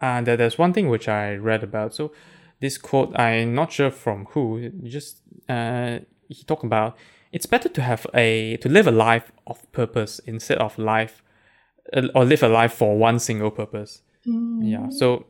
[0.00, 1.94] uh, there, there's one thing which I read about.
[1.94, 2.12] So
[2.60, 6.96] this quote, I'm not sure from who, just uh, he talked about
[7.32, 11.22] it's better to have a to live a life of purpose instead of life
[11.92, 14.02] uh, or live a life for one single purpose.
[14.24, 14.88] Yeah.
[14.90, 15.26] So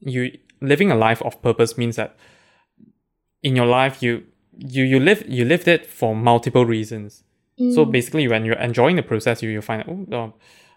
[0.00, 2.16] you living a life of purpose means that
[3.42, 4.24] in your life you
[4.58, 7.24] you you live you lived it for multiple reasons.
[7.74, 10.34] So basically, when you're enjoying the process, you you find oh, um,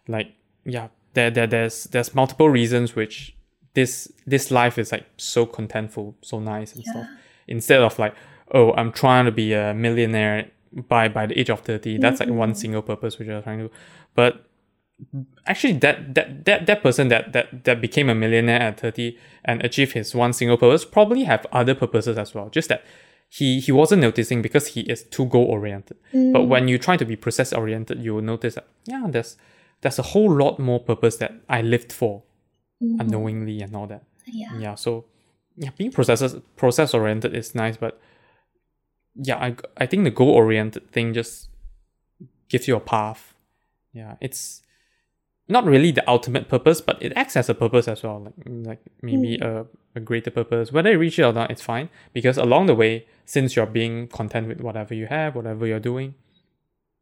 [0.08, 0.32] like
[0.65, 3.36] yeah, there, there there's there's multiple reasons which
[3.73, 7.06] this this life is like so contentful, so nice and stuff.
[7.47, 8.15] Instead of like
[8.52, 10.52] oh, I'm trying to be a millionaire
[10.88, 11.98] by by the age of thirty.
[11.98, 12.58] That's like one mm-hmm.
[12.58, 13.72] single purpose which you're trying to.
[14.16, 14.46] But
[15.46, 19.64] actually that that that that person that that that became a millionaire at 30 and
[19.64, 22.84] achieved his one single purpose probably have other purposes as well just that
[23.30, 25.98] he he wasn't noticing because he is too goal oriented
[26.34, 26.70] but when mm.
[26.70, 29.38] you try to be process oriented you will notice that yeah there's
[29.82, 32.24] there's a whole lot more purpose that i lived for
[32.84, 33.00] mm-hmm.
[33.00, 34.58] unknowingly and all that Yeah.
[34.58, 35.06] yeah so
[35.56, 38.02] yeah being process process oriented is nice but
[39.22, 41.50] yeah i i think the goal oriented thing just
[42.50, 43.34] gives you a path.
[43.94, 44.62] Yeah it's
[45.48, 48.20] not really the ultimate purpose but it acts as a purpose as well.
[48.24, 49.46] Like mm, like maybe hmm.
[49.46, 50.72] a, a greater purpose.
[50.72, 51.90] Whether you reach it or not it's fine.
[52.14, 56.16] Because along the way since you're being content with whatever you have whatever you're doing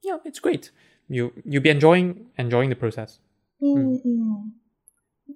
[0.03, 0.71] yeah it's great.
[1.09, 3.19] You you'll be enjoying enjoying the process.
[3.61, 4.51] Mm-mm.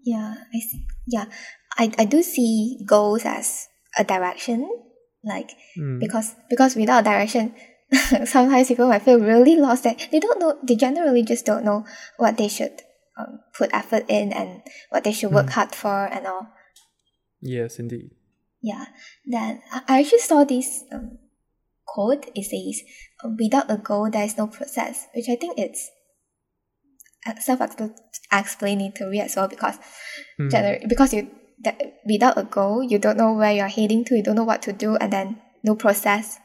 [0.03, 0.85] Yeah, I see.
[1.07, 1.25] yeah,
[1.77, 3.67] I, I do see goals as
[3.97, 4.69] a direction,
[5.23, 5.99] like Mm.
[5.99, 7.53] because because without direction,
[8.25, 9.83] sometimes people might feel really lost.
[9.83, 10.57] That they don't know.
[10.63, 11.85] They generally just don't know
[12.17, 12.81] what they should
[13.17, 16.47] um, put effort in and what they should work hard for and all.
[17.41, 18.11] yes indeed
[18.61, 18.85] Yeah.
[19.25, 21.17] Then I I actually saw this um,
[21.85, 22.29] quote.
[22.37, 22.81] It says,
[23.37, 25.89] "Without a goal, there is no process," which I think it's
[27.27, 29.77] uh, self-explanatory as well because
[30.39, 30.49] Mm.
[30.49, 31.29] gener- because you
[31.63, 34.15] that without a goal, you don't know where you're heading to.
[34.15, 36.39] You don't know what to do, and then no process.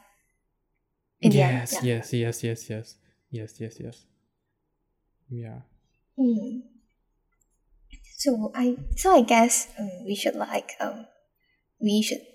[1.21, 1.97] In the end, yes yeah.
[1.97, 2.95] yes yes yes yes
[3.31, 4.05] yes yes yes
[5.29, 5.61] yeah
[6.17, 6.65] Mm.
[8.17, 11.05] So I so I guess um, we should like um
[11.77, 12.25] we should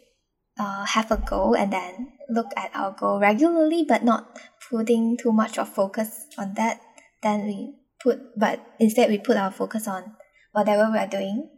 [0.54, 4.38] uh have a goal and then look at our goal regularly, but not
[4.70, 6.80] putting too much of focus on that.
[7.22, 10.14] Then we put, but instead we put our focus on
[10.52, 11.50] whatever we are doing.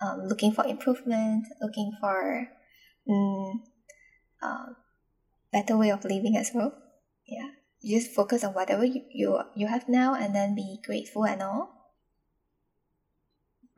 [0.00, 2.48] Um, looking for improvement, looking for
[3.06, 3.52] mm,
[4.42, 4.66] uh,
[5.52, 6.72] better way of living as well.
[7.26, 11.24] Yeah you just focus on whatever you, you you have now and then be grateful
[11.24, 11.94] and all.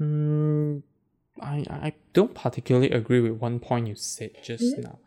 [0.00, 0.82] Mm,
[1.40, 4.84] I I don't particularly agree with one point you said just Mhm.
[4.84, 4.98] now.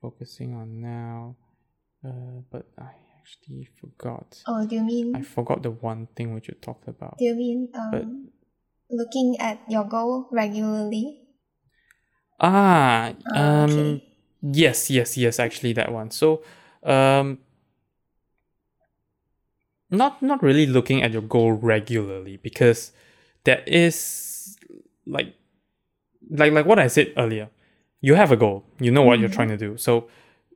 [0.00, 1.36] Focusing on now,
[2.04, 4.42] uh, but I actually forgot.
[4.46, 7.18] Oh, do you mean I forgot the one thing which you talked about.
[7.18, 8.08] do you mean um but-
[8.90, 11.20] looking at your goal regularly?
[12.40, 14.04] Ah, Ah, um, okay.
[14.42, 15.38] yes, yes, yes.
[15.38, 16.10] Actually, that one.
[16.10, 16.42] So,
[16.82, 17.38] um,
[19.90, 22.92] not not really looking at your goal regularly because
[23.44, 24.56] there is
[25.06, 25.34] like
[26.30, 27.50] like like what I said earlier.
[28.00, 28.64] You have a goal.
[28.78, 29.76] You know what you're trying to do.
[29.76, 30.08] So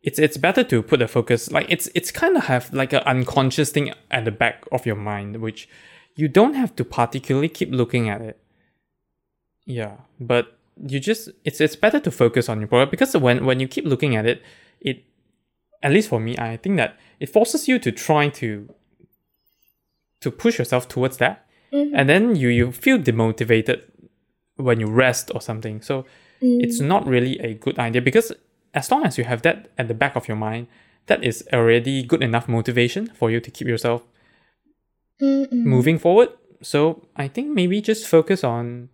[0.02, 3.02] it's it's better to put the focus like it's it's kind of have like an
[3.06, 5.68] unconscious thing at the back of your mind, which
[6.16, 8.38] you don't have to particularly keep looking at it.
[9.66, 13.60] Yeah, but you just it's it's better to focus on your product because when when
[13.60, 14.42] you keep looking at it,
[14.80, 15.04] it
[15.82, 18.68] at least for me, I think that it forces you to try to
[20.20, 21.90] to push yourself towards that, Mhm.
[21.94, 23.82] and then you you feel demotivated
[24.56, 25.82] when you rest or something.
[25.82, 26.04] So
[26.40, 28.32] it's not really a good idea because
[28.74, 30.66] as long as you have that at the back of your mind,
[31.06, 34.02] that is already good enough motivation for you to keep yourself
[35.20, 35.64] Mm-mm.
[35.64, 36.30] moving forward.
[36.62, 38.88] So I think maybe just focus on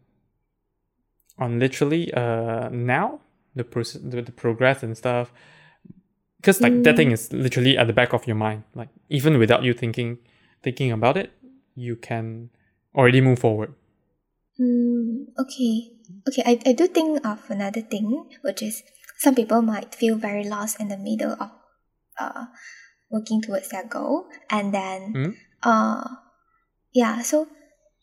[1.38, 3.20] on literally uh now
[3.56, 5.32] the process the, the progress and stuff
[6.36, 9.62] because like that thing is literally at the back of your mind like even without
[9.62, 10.18] you thinking
[10.62, 11.32] thinking about it
[11.74, 12.50] you can
[12.94, 13.72] already move forward
[14.60, 15.88] Mm, okay.
[16.28, 18.82] Okay, I, I do think of another thing, which is
[19.18, 21.50] some people might feel very lost in the middle of
[22.20, 22.44] uh,
[23.10, 24.26] working towards their goal.
[24.50, 25.34] And then, Mm.
[25.62, 26.04] Uh,
[26.92, 27.48] yeah, so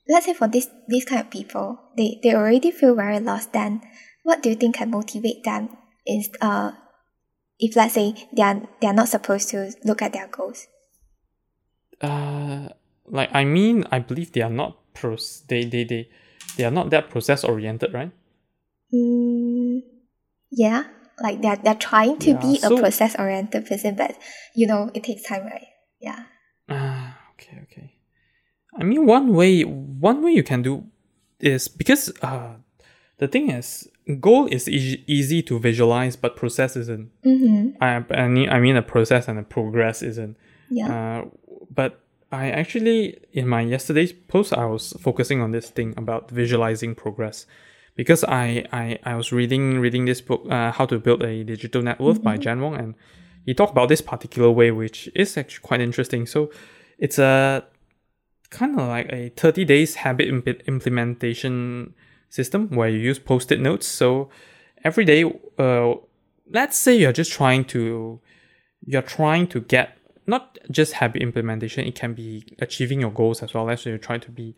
[0.08, 3.54] let's say for this, these kind of people, they, they already feel very lost.
[3.54, 3.82] Then
[4.24, 5.70] what do you think can motivate them
[6.06, 6.72] is, uh,
[7.60, 10.68] if let's say they are, they are not supposed to look at their goals?
[12.02, 12.70] uh
[13.08, 16.08] like i mean i believe they are not pros they they they,
[16.56, 18.12] they are not that process oriented right
[18.94, 19.82] Mm,
[20.52, 20.84] yeah,
[21.22, 24.16] like they're they're trying to Yeah, be so- a process oriented person, but
[24.56, 25.68] you know it takes time, right?
[26.00, 26.24] Yeah.
[27.48, 27.94] Okay, okay.
[28.80, 30.84] I mean, one way, one way you can do
[31.40, 32.56] is because uh,
[33.18, 33.88] the thing is,
[34.20, 37.10] goal is easy, easy to visualize, but process isn't.
[37.24, 37.82] Mm-hmm.
[37.82, 40.38] I, I mean, I mean, a process and a progress isn't.
[40.70, 41.22] Yeah.
[41.22, 41.26] Uh,
[41.74, 46.94] but I actually, in my yesterday's post, I was focusing on this thing about visualizing
[46.94, 47.46] progress,
[47.96, 51.82] because I I, I was reading reading this book, uh, How to Build a Digital
[51.82, 52.96] Net Worth by Jan Wong, and
[53.46, 56.26] he talked about this particular way, which is actually quite interesting.
[56.26, 56.52] So
[56.98, 57.66] it's a
[58.50, 61.94] kind of like a 30 days habit imp- implementation
[62.30, 63.88] system where you use post-it notes.
[63.88, 64.30] So
[64.84, 65.24] every day,
[65.58, 65.96] uh,
[66.52, 68.20] let's say you're just trying to
[68.86, 73.54] you're trying to get not just habit implementation, it can be achieving your goals as
[73.54, 73.66] well.
[73.66, 74.56] Let's you're trying to be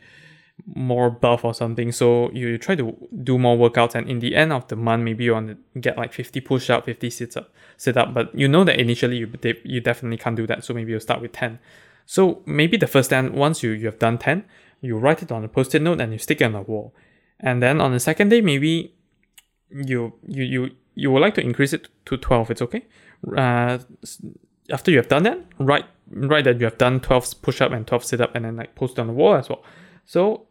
[0.66, 1.92] more buff or something.
[1.92, 5.24] So you try to do more workouts, and in the end of the month, maybe
[5.24, 8.14] you want to get like 50 push up, 50 sit up, sit up.
[8.14, 9.32] But you know that initially you
[9.64, 10.64] you definitely can't do that.
[10.64, 11.60] So maybe you start with 10.
[12.10, 14.44] So maybe the first 10, once you, you have done 10,
[14.82, 16.92] you write it on a post-it note and you stick it on the wall.
[17.40, 18.96] And then on the second day, maybe
[19.70, 22.50] you you you you would like to increase it to 12.
[22.50, 22.84] It's okay.
[23.38, 23.78] Uh,
[24.72, 27.86] after you have done that, write write that you have done 12 push up and
[27.86, 29.64] 12 sit up, and then like post it on the wall as well.
[30.06, 30.48] So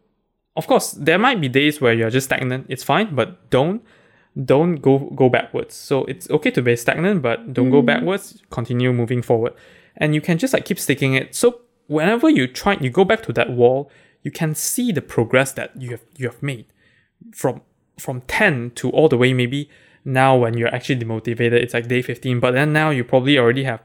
[0.55, 2.67] of course, there might be days where you're just stagnant.
[2.69, 3.83] It's fine, but don't
[4.45, 5.75] don't go go backwards.
[5.75, 8.41] So it's okay to be stagnant, but don't go backwards.
[8.49, 9.55] Continue moving forward,
[9.99, 11.35] and you can just like keep sticking it.
[11.35, 13.91] So whenever you try, you go back to that wall,
[14.23, 16.65] you can see the progress that you have you have made.
[17.33, 17.61] From
[17.97, 19.69] from 10 to all the way maybe
[20.05, 23.65] now when you're actually demotivated it's like day 15 but then now you probably already
[23.65, 23.83] have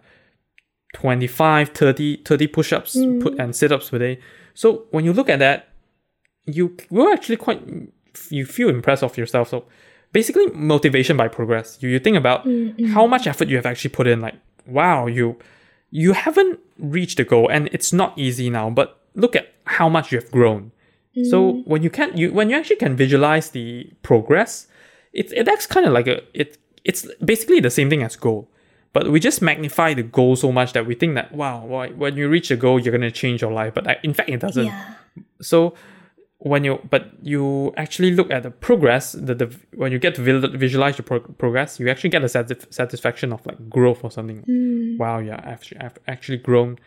[0.94, 3.20] 25 30 30 push-ups mm.
[3.20, 4.20] put and sit-ups per day.
[4.54, 5.68] So when you look at that
[6.46, 7.60] you will actually quite
[8.30, 9.48] you feel impressed of yourself.
[9.48, 9.64] So
[10.12, 11.78] basically motivation by progress.
[11.80, 12.46] You, you think about
[12.92, 15.36] how much effort you have actually put in like wow you
[15.96, 20.10] you haven't reached the goal and it's not easy now but look at how much
[20.10, 20.72] you have grown.
[21.30, 24.66] So when you can you when you actually can visualize the progress
[25.12, 28.48] it's it acts kind of like a it it's basically the same thing as goal.
[28.92, 32.28] But we just magnify the goal so much that we think that wow when you
[32.28, 34.66] reach the goal you're going to change your life but uh, in fact it doesn't.
[34.66, 34.94] Yeah.
[35.40, 35.74] so
[36.50, 39.46] when you but you actually look at the progress the, the
[39.80, 40.22] when you get to
[40.64, 44.42] visualize your pro- progress you actually get a satisf- satisfaction of like growth or something.
[44.42, 44.98] Mm.
[44.98, 46.78] wow yeah I've, actually- I've actually grown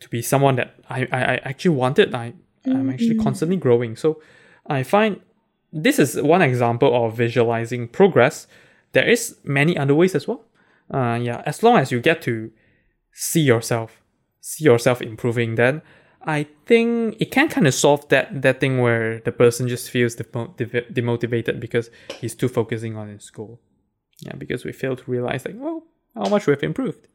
[0.00, 2.14] to be someone that I, I, I actually wanted.
[2.14, 2.34] I,
[2.66, 3.96] I'm actually constantly growing.
[3.96, 4.20] So
[4.66, 5.20] I find
[5.72, 8.46] this is one example of visualizing progress.
[8.92, 10.42] There is many other ways as well.
[10.92, 12.50] Uh, yeah as long as you get to
[13.12, 14.02] see yourself
[14.40, 15.80] see yourself improving then
[16.26, 20.14] i think it can kind of solve that that thing where the person just feels
[20.14, 23.60] demo- demotivated because he's too focusing on his goal
[24.20, 25.82] yeah because we fail to realize like well
[26.14, 27.06] how much we've improved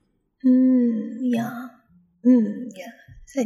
[0.46, 1.68] Mm, yeah.
[2.26, 2.92] Mm, yeah.
[3.28, 3.46] So,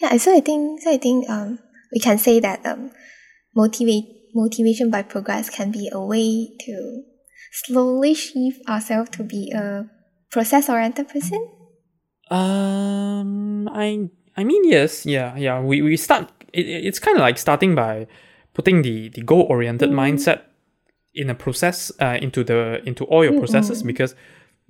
[0.00, 0.16] yeah.
[0.16, 0.80] So I think.
[0.82, 1.28] So I think.
[1.28, 1.58] Um,
[1.92, 2.92] we can say that um,
[3.54, 7.02] motivate motivation by progress can be a way to
[7.50, 9.90] slowly shift ourselves to be a
[10.30, 11.48] process oriented person.
[12.30, 15.60] Um, I I mean yes, yeah, yeah.
[15.60, 18.06] We we start it, it- it's kind of like starting by
[18.54, 20.40] putting the the goal oriented mindset
[21.14, 24.14] in a process uh, into the into all your processes because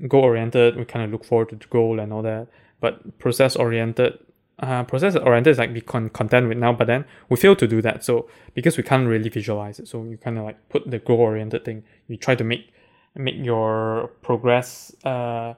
[0.08, 2.48] goal oriented we kind of look forward to the goal and all that.
[2.80, 4.18] But process oriented
[4.60, 7.66] uh, process oriented is like be con- content with now but then we fail to
[7.66, 8.04] do that.
[8.04, 9.88] So because we can't really visualize it.
[9.88, 11.82] So you kind of like put the goal oriented thing.
[12.08, 12.72] You try to make
[13.14, 15.54] make your progress uh,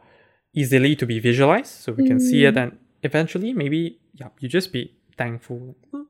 [0.55, 4.73] easily to be visualized so we can see it and eventually maybe yeah you just
[4.73, 5.75] be thankful.
[5.93, 6.07] "Oh,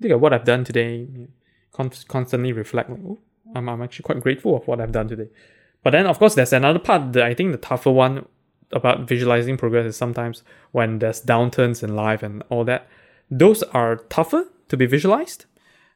[0.00, 1.06] look at what i've done today.
[1.72, 3.18] Con- constantly reflect like oh
[3.54, 5.28] I'm, I'm actually quite grateful of what i've done today.
[5.82, 8.26] But then of course there's another part that i think the tougher one
[8.72, 12.86] about visualizing progress is sometimes when there's downturns in life and all that.
[13.30, 15.46] Those are tougher to be visualized.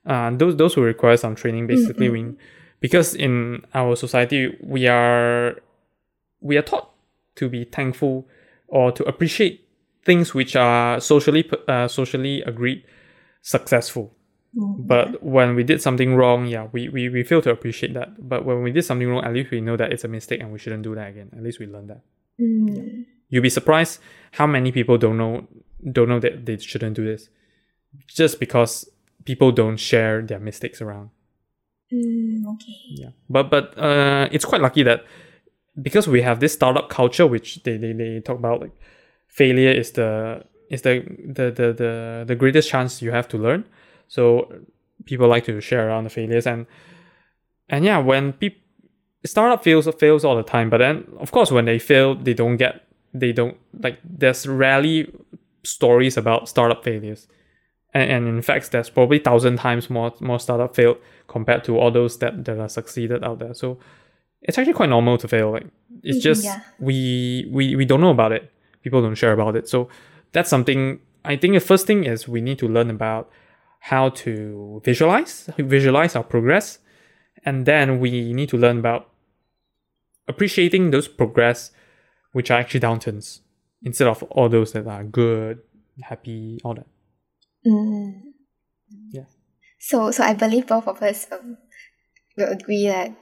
[0.06, 2.34] Uh, those those will require some training basically we,
[2.80, 5.56] because in our society we are
[6.40, 6.90] we are taught
[7.36, 8.28] to be thankful
[8.68, 9.68] or to appreciate
[10.04, 12.84] things which are socially uh, socially agreed
[13.42, 14.14] successful.
[14.56, 18.28] But when we did something wrong yeah we, we we fail to appreciate that.
[18.28, 20.52] But when we did something wrong at least we know that it's a mistake and
[20.52, 21.30] we shouldn't do that again.
[21.36, 22.02] At least we learn that.
[22.40, 23.06] Mm.
[23.28, 24.00] you'll be surprised
[24.32, 25.46] how many people don't know
[25.92, 27.28] don't know that they shouldn't do this
[28.08, 28.88] just because
[29.24, 31.10] people don't share their mistakes around.
[31.92, 32.74] Mm, okay.
[32.90, 33.10] yeah.
[33.28, 35.04] But but uh it's quite lucky that
[35.80, 38.72] because we have this startup culture which they they, they talk about like
[39.28, 43.64] failure is the is the the, the the the greatest chance you have to learn.
[44.08, 44.52] So
[45.04, 46.66] people like to share around the failures and
[47.68, 48.60] and yeah when people
[49.26, 52.56] startup fails fails all the time but then of course when they fail they don't
[52.56, 55.10] get they don't like there's rarely
[55.62, 57.26] stories about startup failures.
[57.94, 60.98] And, and in fact there's probably thousand times more more startup failed
[61.28, 63.54] compared to all those that, that are succeeded out there.
[63.54, 63.78] So
[64.44, 65.66] it's actually quite normal to fail like
[66.02, 66.60] it's Mhm, just yeah.
[66.78, 68.50] we we we don't know about it
[68.82, 69.88] people don't share about it so
[70.32, 73.30] that's something i think the first thing is we need to learn about
[73.90, 76.78] how to visualize visualize our progress
[77.46, 79.08] and then we need to learn about
[80.28, 81.70] appreciating those progress
[82.32, 83.40] which are actually downturns
[83.82, 85.58] instead of all those that are good
[86.02, 86.86] happy all that
[87.66, 88.20] Mm.
[89.10, 89.24] Yeah.
[89.78, 91.56] So, so I believe both of us um,
[92.36, 93.16] will agree that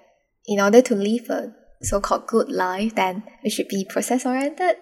[0.46, 4.76] in order to live a so-called good life, then we should be process-oriented,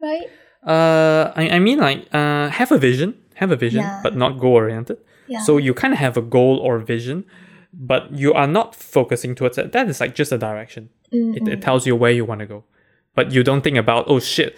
[0.00, 0.26] right?
[0.64, 3.98] uh i, I mean like uh have a vision have a vision Yeah.
[4.04, 5.40] but not goal oriented Yeah.
[5.40, 7.24] so you kind of have a goal or vision
[7.74, 11.48] but you are not focusing towards it that is like just a direction Mm, it,
[11.54, 12.62] it tells you where you want to go
[13.16, 14.56] but you don't think about oh shit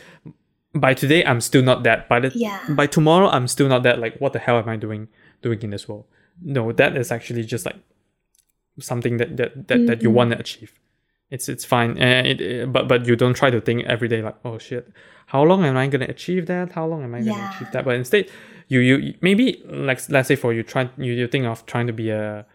[0.75, 2.61] by today i'm still not that by the Yeah.
[2.69, 5.09] by tomorrow i'm still not that like what the hell am i doing
[5.41, 6.05] doing in this world
[6.43, 7.77] no that is actually just like
[8.81, 10.17] something that that that, that you mm-hmm.
[10.17, 10.73] want to achieve.
[11.31, 14.23] It's it's fine and it, it- but but you don't try to think every day
[14.23, 14.89] like oh shit.
[15.27, 16.73] How long am i going to achieve that?
[16.73, 17.85] How long am i going to achieve that?
[17.85, 18.31] But instead
[18.69, 21.93] you you maybe like let's say for you try you, you think of trying to
[21.93, 22.47] be a,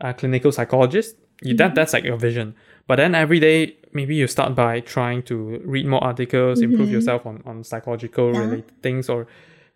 [0.00, 1.74] a clinical psychologist you, that mm-hmm.
[1.74, 2.54] that's like your vision.
[2.86, 6.94] But then every day maybe you start by trying to read more articles improve mm-hmm.
[6.94, 8.40] yourself on, on psychological Yeah.
[8.40, 9.26] related things or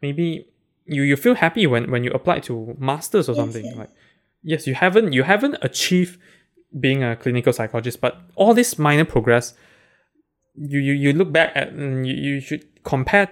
[0.01, 0.47] maybe
[0.87, 3.77] you you feel happy when when you apply to masters or something yes.
[3.77, 3.91] like
[4.43, 6.19] yes you haven't you haven't achieved
[6.79, 9.55] being a clinical psychologist but all this minor progress
[10.55, 13.29] you you, you look back at and you, you should compare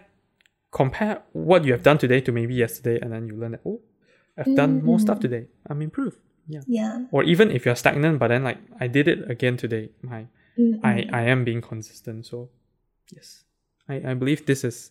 [0.73, 3.81] compare what you have done today to maybe yesterday and then you learn that oh
[4.39, 7.05] i've done more stuff today i'm improved yeah Yeah.
[7.11, 10.27] or even if you're stagnant but then like i did it again today my
[10.59, 12.27] Mm, I, I am being consistent.
[12.27, 12.51] So,
[13.15, 13.45] yes,
[13.89, 14.91] I, I believe this is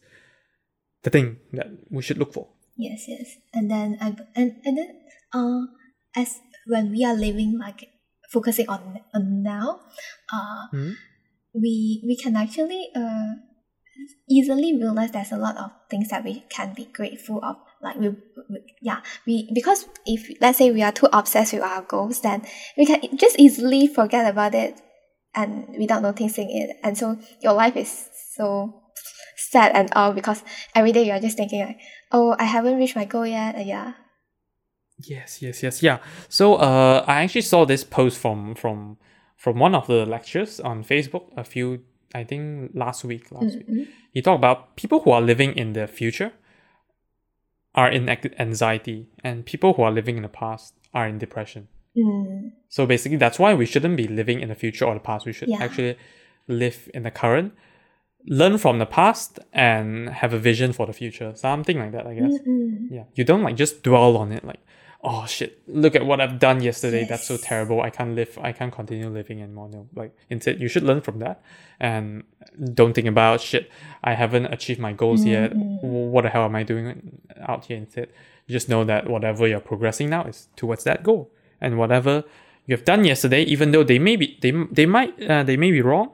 [1.04, 2.48] the thing that we should look for.
[2.78, 3.36] Yes, yes.
[3.54, 4.96] And then I and and then
[5.34, 5.66] uh
[6.16, 7.90] as when we are living like
[8.32, 9.80] focusing on, on now,
[10.32, 10.94] uh Mhm.
[11.54, 13.34] we we can actually uh
[14.30, 17.58] easily realize there's a lot of things that we can be grateful of.
[17.82, 21.82] Like we, we yeah, we because if let's say we are too obsessed with our
[21.82, 22.44] goals, then
[22.78, 24.80] we can just easily forget about it
[25.36, 26.78] and without noticing it.
[26.84, 28.84] And so your life is so
[29.38, 30.44] sad and all because
[30.76, 31.80] every day you are just thinking like,
[32.12, 33.56] oh, I haven't reached my goal yet.
[33.56, 33.94] Uh, yeah.
[35.02, 36.00] Yes, yes, yes, yeah.
[36.28, 38.98] So, uh, I actually saw this post from from
[39.38, 41.80] from one of the lectures on Facebook a few,
[42.14, 43.32] I think last week.
[43.32, 43.88] Last week, Mhm.
[44.12, 46.32] he talked about people who are living in the future
[47.76, 51.68] are in anxiety, and people who are living in the past are in depression.
[51.96, 55.26] Mm, So basically, that's why we shouldn't be living in the future or the past.
[55.26, 55.64] We should Yeah.
[55.64, 55.96] actually
[56.48, 57.54] live in the current,
[58.26, 61.34] learn from the past, and have a vision for the future.
[61.36, 62.34] Something like that, I guess.
[62.42, 62.88] mm, mm.
[62.92, 64.44] Yeah, you don't like just dwell on it.
[64.44, 64.60] Like,
[65.04, 67.06] oh shit, look at what I've done yesterday.
[67.08, 67.82] That's so terrible.
[67.82, 68.38] I can't live.
[68.42, 69.70] I can't continue living anymore.
[69.70, 71.42] No, like instead, you should learn from that
[71.80, 72.24] and
[72.74, 73.70] don't think about shit.
[74.04, 75.52] I haven't achieved my goals yet.
[75.54, 75.88] Mm-hmm.
[75.88, 77.78] What the hell am I doing out here?
[77.78, 78.10] Instead,
[78.48, 81.32] you just know that whatever you're progressing now is towards that goal,
[81.62, 82.24] and whatever
[82.66, 85.72] you have done yesterday, even though they may be they they might uh, they may
[85.72, 86.12] be wrong,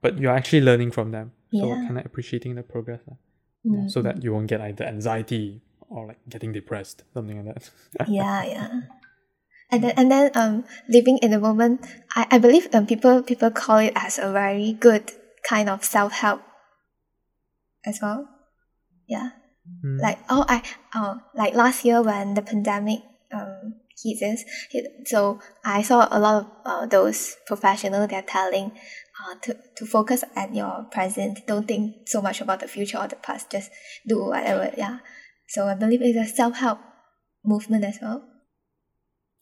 [0.00, 1.32] but you're actually learning from them.
[1.52, 1.84] So Yeah.
[1.86, 3.16] kind of appreciating the progress, lah.
[3.64, 5.60] Yeah, so that you won't get either anxiety
[5.92, 7.70] or like getting depressed, something like that.
[8.08, 8.80] yeah yeah.
[9.70, 11.80] And then and then um living in the moment
[12.14, 15.12] i, I believe um, people people call it as a very good
[15.48, 16.42] kind of self-help
[17.84, 18.28] as well.
[19.08, 19.30] Yeah.
[19.84, 20.00] Mm.
[20.00, 20.60] like oh i
[20.94, 22.98] oh like last year when the pandemic
[23.32, 28.72] um hit, so i saw a lot of uh, those professionals they're telling
[29.22, 31.46] uh, to, to focus at your present.
[31.46, 33.50] Don't think so much about the future or the past.
[33.50, 33.70] Just
[34.06, 34.98] do whatever yeah
[35.52, 36.78] so i believe it's a self-help
[37.52, 38.20] movement as well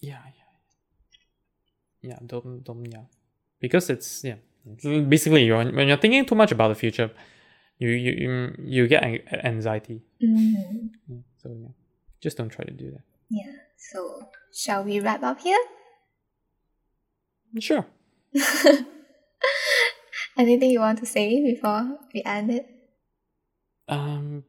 [0.02, 0.50] yeah, yeah,
[2.08, 2.18] yeah.
[2.24, 3.04] Don't, don't, yeah,
[3.60, 4.36] because it's yeah.
[5.14, 7.10] Basically, you're, when you're thinking too much about the future,
[7.76, 10.00] you you you, you get an- anxiety.
[10.24, 10.88] Mhm.
[11.36, 11.72] So yeah,
[12.24, 13.04] just don't try to do that.
[13.28, 13.52] Yeah.
[13.76, 13.98] So,
[14.52, 15.60] shall we wrap up here?
[17.58, 17.84] Sure.
[20.36, 22.66] Anything you want to say before we end it?
[23.88, 24.44] Um.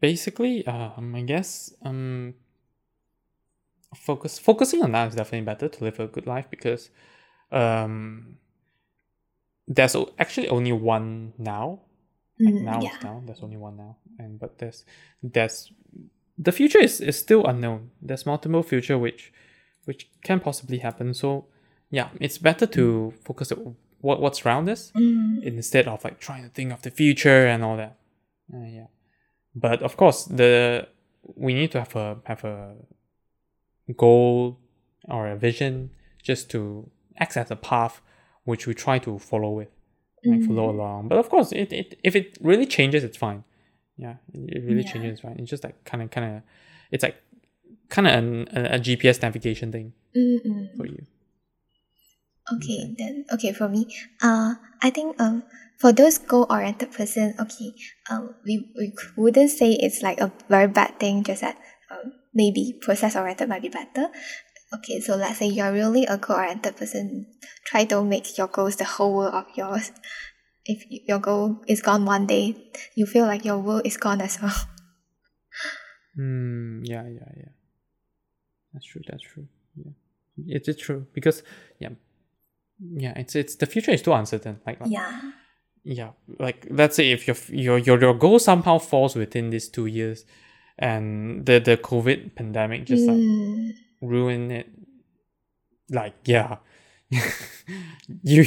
[0.00, 2.34] Basically, um, I guess um.
[3.96, 6.90] Focus focusing on that is definitely better to live a good life because,
[7.50, 8.36] um.
[9.66, 11.80] There's actually only one now.
[12.40, 12.96] Like Mm, now yeah.
[12.96, 13.96] is now there's only one now.
[14.18, 14.84] And but there's
[15.22, 15.72] there's
[16.38, 17.90] the future is, is still unknown.
[18.00, 19.32] There's multiple future which
[19.84, 21.12] which can possibly happen.
[21.14, 21.46] So
[21.90, 26.44] yeah it's better to focus on what what's around us Mm, instead of like trying
[26.44, 27.98] to think of the future and all that.
[28.54, 28.86] Uh, yeah
[29.64, 30.86] but of course the
[31.44, 32.74] we need to have a have a
[33.96, 34.58] goal
[35.08, 35.90] or a vision
[36.22, 36.60] just to
[37.18, 38.00] access a path
[38.44, 39.68] which we try to follow with
[40.24, 41.08] like follow along.
[41.08, 43.44] But of course, it, it if it really changes, it's fine.
[43.96, 44.92] Yeah, it really Yeah.
[44.92, 45.36] changes, it's fine.
[45.38, 46.42] It's just like kind of kind of,
[46.90, 47.16] it's like
[47.88, 50.76] kind of an, a, a GPS navigation thing mm, mm.
[50.76, 51.06] for you.
[52.54, 53.86] Okay, then okay for me.
[54.22, 55.42] Uh, I think um
[55.78, 57.72] for those goal oriented person, okay,
[58.10, 61.22] um we, we wouldn't say it's like a very bad thing.
[61.24, 61.56] Just that
[61.90, 64.08] um maybe process oriented might be better.
[64.74, 67.26] Okay, so let's say you're really a goal oriented person.
[67.64, 69.92] Try to make your goals the whole world of yours.
[70.66, 74.40] If your goal is gone one day, you feel like your world is gone as
[74.42, 74.54] well.
[76.16, 76.82] Hmm.
[76.82, 77.06] Yeah.
[77.06, 77.30] Yeah.
[77.36, 77.52] Yeah.
[78.72, 79.02] That's true.
[79.06, 79.46] That's true.
[79.76, 79.92] Yeah.
[80.48, 81.44] It's it's true because
[81.78, 81.90] yeah,
[82.80, 83.12] yeah.
[83.16, 84.60] It's it's the future is too uncertain.
[84.66, 85.20] Like, Yeah.
[85.88, 89.86] Yeah like let's say if your your your, your goal somehow falls within these two
[89.86, 90.26] years
[90.78, 93.72] and the the covid pandemic just like Mm,
[94.02, 94.68] ruin it
[95.90, 96.56] like yeah
[98.22, 98.44] you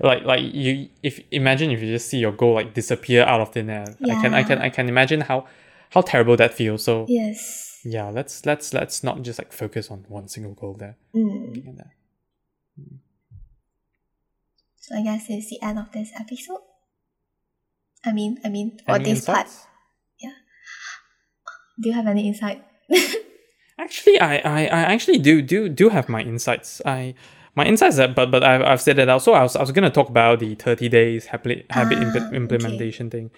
[0.00, 3.52] like like you if imagine if you just see your goal like disappear out of
[3.52, 5.46] thin air i can i can i can imagine how
[5.90, 7.78] how terrible that feels so yes.
[7.84, 11.46] yeah let's let's let's not just like focus on one single goal there Mm.
[11.48, 11.90] Looking at that.
[14.78, 16.62] So I guess it's the end of this episode.
[18.04, 19.66] I mean, I mean, for Any this part, insights?
[21.80, 22.62] do you have any insight?
[23.78, 26.82] Actually, I, I, I actually do do do have my insights.
[26.84, 27.14] I
[27.54, 29.22] my insights that but but I've, I've said it out.
[29.22, 32.16] So I was I was gonna talk about the thirty days habit habit Ah, imp-
[32.16, 32.36] okay.
[32.36, 33.30] implementation thing.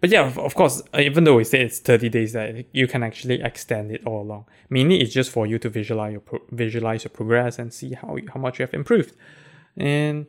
[0.00, 2.88] But yeah, of, of course, uh, even though we say it's thirty days, that you
[2.88, 4.46] can actually extend it all along.
[4.68, 8.18] Mainly, it's just for you to visualize your pro- visualize your progress and see how
[8.32, 9.14] how much you have improved.
[9.76, 10.26] And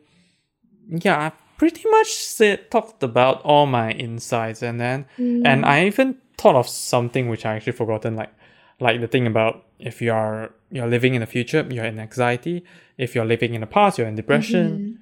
[0.88, 6.16] yeah, I pretty much said talked about all my insights, and then and I even
[6.38, 8.32] thought of something which I actually forgotten, like
[8.80, 12.64] like the thing about if you're you're living in the future, you're in anxiety.
[12.98, 15.00] If you're living in the past, you're in depression.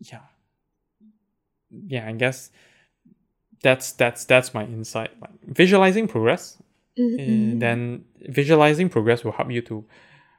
[0.00, 0.20] Yeah,
[1.86, 2.08] yeah.
[2.08, 2.50] I guess
[3.62, 5.10] that's that's that's my insight.
[5.20, 6.56] Like visualizing progress,
[6.98, 7.20] Mm-hmm.
[7.20, 9.84] and then visualizing progress will help you to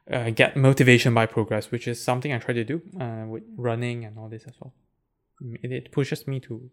[0.09, 4.05] uh, get motivation by progress, which is something I try to do uh, with running
[4.05, 4.73] and all this as well.
[5.41, 6.69] Mm, It, it pushes me to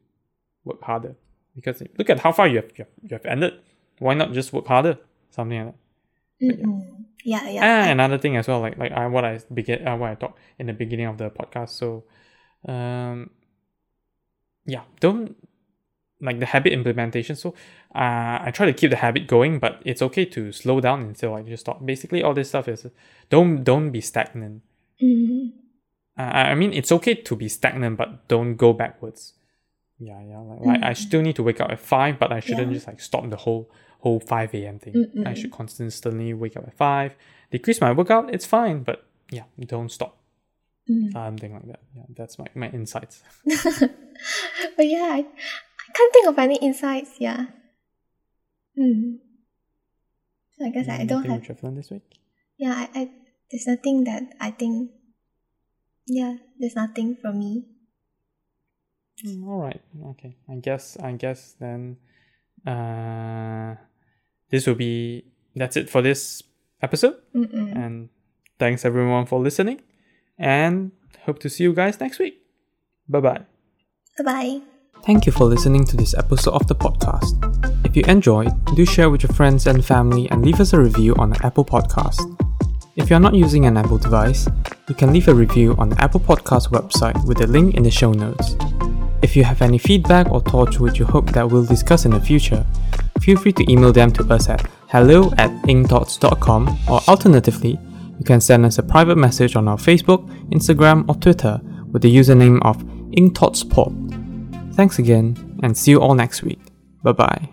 [0.64, 1.16] work harder
[1.54, 3.54] because look at how far you have you have, you have ended.
[3.98, 4.98] Why not just work harder?
[5.30, 5.78] Something like that.
[6.40, 7.04] Mm-mm.
[7.24, 7.64] Yeah, yeah.
[7.64, 10.14] And I- another thing as well, like like I what I begin uh, what I
[10.14, 11.70] talked in the beginning of the podcast.
[11.70, 12.04] So,
[12.66, 13.30] um,
[14.66, 15.36] yeah, don't
[16.20, 17.36] like the habit implementation.
[17.36, 17.50] So,
[17.94, 21.32] uh, I try to keep the habit going, but it's okay to slow down until
[21.32, 21.84] like just stop.
[21.84, 22.86] Basically, all this stuff is
[23.30, 24.62] don't don't be stagnant.
[25.02, 25.52] Mm,
[26.18, 29.34] Uh, I I mean, it's okay to be stagnant, but don't go backwards.
[30.00, 30.38] Yeah, yeah.
[30.38, 32.74] Like, like I still need to wake up at five, but I shouldn't Yeah.
[32.74, 34.78] just like stop the whole whole 5 a.m.
[34.78, 34.94] thing.
[34.94, 35.36] I Mm-mm.
[35.36, 37.16] should constantly wake up at 5,
[37.50, 40.12] decrease my workout, it's fine, but yeah, don't stop.
[40.88, 41.12] Mm.
[41.12, 41.80] Something like that.
[41.96, 43.22] Yeah, that's my, my insights.
[44.76, 45.24] but yeah, I, I
[45.98, 47.18] can't think of any insights.
[47.18, 47.46] Yeah.
[48.78, 49.18] Mm.
[50.54, 51.42] So I guess I don't have.
[51.74, 52.06] this week.
[52.58, 53.10] Yeah, I, I
[53.50, 54.90] there's nothing that I think.
[56.06, 57.66] Yeah, there's nothing for me.
[59.26, 59.82] Mm, all right.
[60.14, 60.36] Okay.
[60.48, 60.96] I guess.
[61.02, 61.98] I guess then.
[62.66, 63.74] Uh,
[64.50, 65.24] this will be.
[65.54, 66.42] That's it for this
[66.82, 67.16] episode.
[67.34, 67.74] Mm-mm.
[67.74, 68.08] And
[68.58, 69.82] thanks everyone for listening.
[70.38, 70.92] And
[71.26, 72.38] hope to see you guys next week.
[73.08, 73.42] Bye bye.
[74.18, 74.77] Bye bye.
[75.04, 77.34] Thank you for listening to this episode of the podcast.
[77.84, 81.14] If you enjoyed, do share with your friends and family and leave us a review
[81.16, 82.20] on the Apple Podcast.
[82.96, 84.48] If you're not using an Apple device,
[84.88, 87.90] you can leave a review on the Apple Podcast website with a link in the
[87.90, 88.56] show notes.
[89.22, 92.20] If you have any feedback or thoughts which you hope that we'll discuss in the
[92.20, 92.64] future,
[93.20, 97.78] feel free to email them to us at hello at ingthoughts.com or alternatively,
[98.18, 101.60] you can send us a private message on our Facebook, Instagram, or Twitter
[101.92, 102.78] with the username of
[103.12, 104.07] ingthoughtspod.
[104.78, 106.60] Thanks again, and see you all next week.
[107.02, 107.48] Bye bye.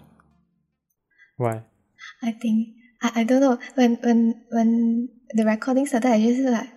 [1.37, 1.63] Why?
[2.21, 6.11] I think I, I don't know when when when the recording started.
[6.11, 6.69] I just like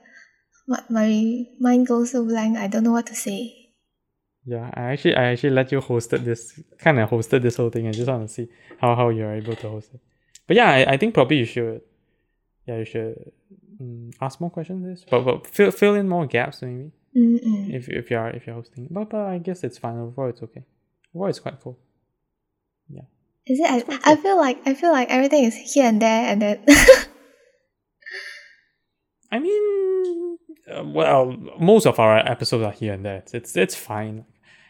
[0.67, 2.57] my, my mind goes so blank.
[2.57, 3.75] I don't know what to say.
[4.47, 7.87] Yeah, I actually I actually let you hosted this kind of hosted this whole thing.
[7.87, 8.49] I just want to see
[8.81, 10.01] how how you're able to host it.
[10.47, 11.83] But yeah, I, I think probably you should.
[12.65, 13.33] Yeah, you should
[13.79, 14.83] mm, ask more questions.
[14.83, 17.75] This, but but fill fill in more gaps maybe Mm-mm.
[17.75, 18.87] if if you are if you're hosting.
[18.91, 19.99] But but I guess it's fine.
[19.99, 20.65] Overall, it's okay.
[21.15, 21.79] Overall, it's quite cool.
[22.89, 23.03] Yeah.
[23.47, 23.85] Is it?
[23.89, 26.65] I, I feel like I feel like everything is here and there, and then
[29.33, 30.39] I mean,
[30.71, 33.17] uh, well, most of our episodes are here and there.
[33.17, 34.25] It's it's, it's fine.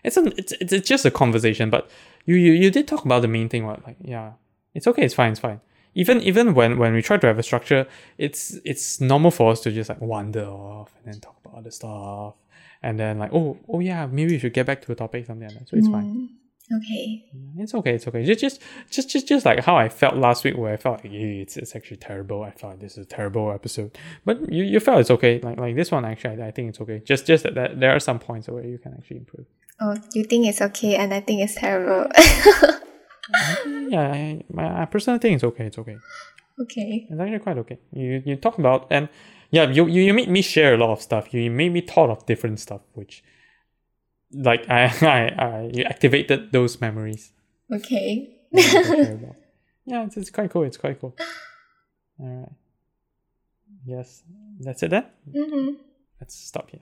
[0.05, 1.71] It's an it's, it's it's just a conversation.
[1.71, 1.91] But
[2.25, 3.67] you, you you did talk about the main thing.
[3.67, 4.33] What like yeah,
[4.75, 5.05] it's okay.
[5.05, 5.33] It's fine.
[5.33, 5.61] It's fine.
[5.95, 7.87] Even even when when we try to have a structure,
[8.19, 11.71] it's it's normal for us to just like wander off and then talk about other
[11.71, 12.35] stuff,
[12.83, 15.49] and then like oh oh yeah, maybe we should get back to a topic something
[15.49, 15.69] like that.
[15.69, 16.05] So it's fine.
[16.05, 16.29] Mm,
[16.71, 17.25] Okay.
[17.57, 17.95] It's okay.
[17.95, 18.25] It's okay.
[18.25, 18.61] Just, just,
[18.91, 21.57] just, just, just like how I felt last week, where I felt like "Yeah, it's,
[21.57, 22.43] it's actually terrible.
[22.43, 25.41] I felt like this is a terrible episode, but you, you felt it's okay.
[25.41, 27.01] Like, like this one, actually, I, I think it's okay.
[27.05, 29.47] Just, just that, that there are some points where you can actually improve.
[29.81, 32.11] Oh, you think it's okay, and I think it's terrible.
[33.89, 35.67] yeah, I, my, I personally think it's okay.
[35.67, 35.99] It's okay.
[36.61, 37.07] okay.
[37.11, 37.79] It's actually quite okay.
[37.93, 39.09] You, you talk about and
[39.51, 41.33] yeah, you, you, you made me share a lot of stuff.
[41.33, 43.25] You, you made me thought of different stuff, which,
[44.33, 47.33] like, I, I, I you activated those memories.
[47.73, 48.35] Okay.
[48.51, 49.37] Yeah, to share about.
[49.87, 50.65] yeah, it's, it's quite cool.
[50.65, 51.17] It's quite cool.
[52.21, 52.53] All right.
[53.87, 54.23] Yes,
[54.61, 55.07] that's it then.
[55.35, 55.75] Mm-hmm.
[56.21, 56.81] Let's stop here.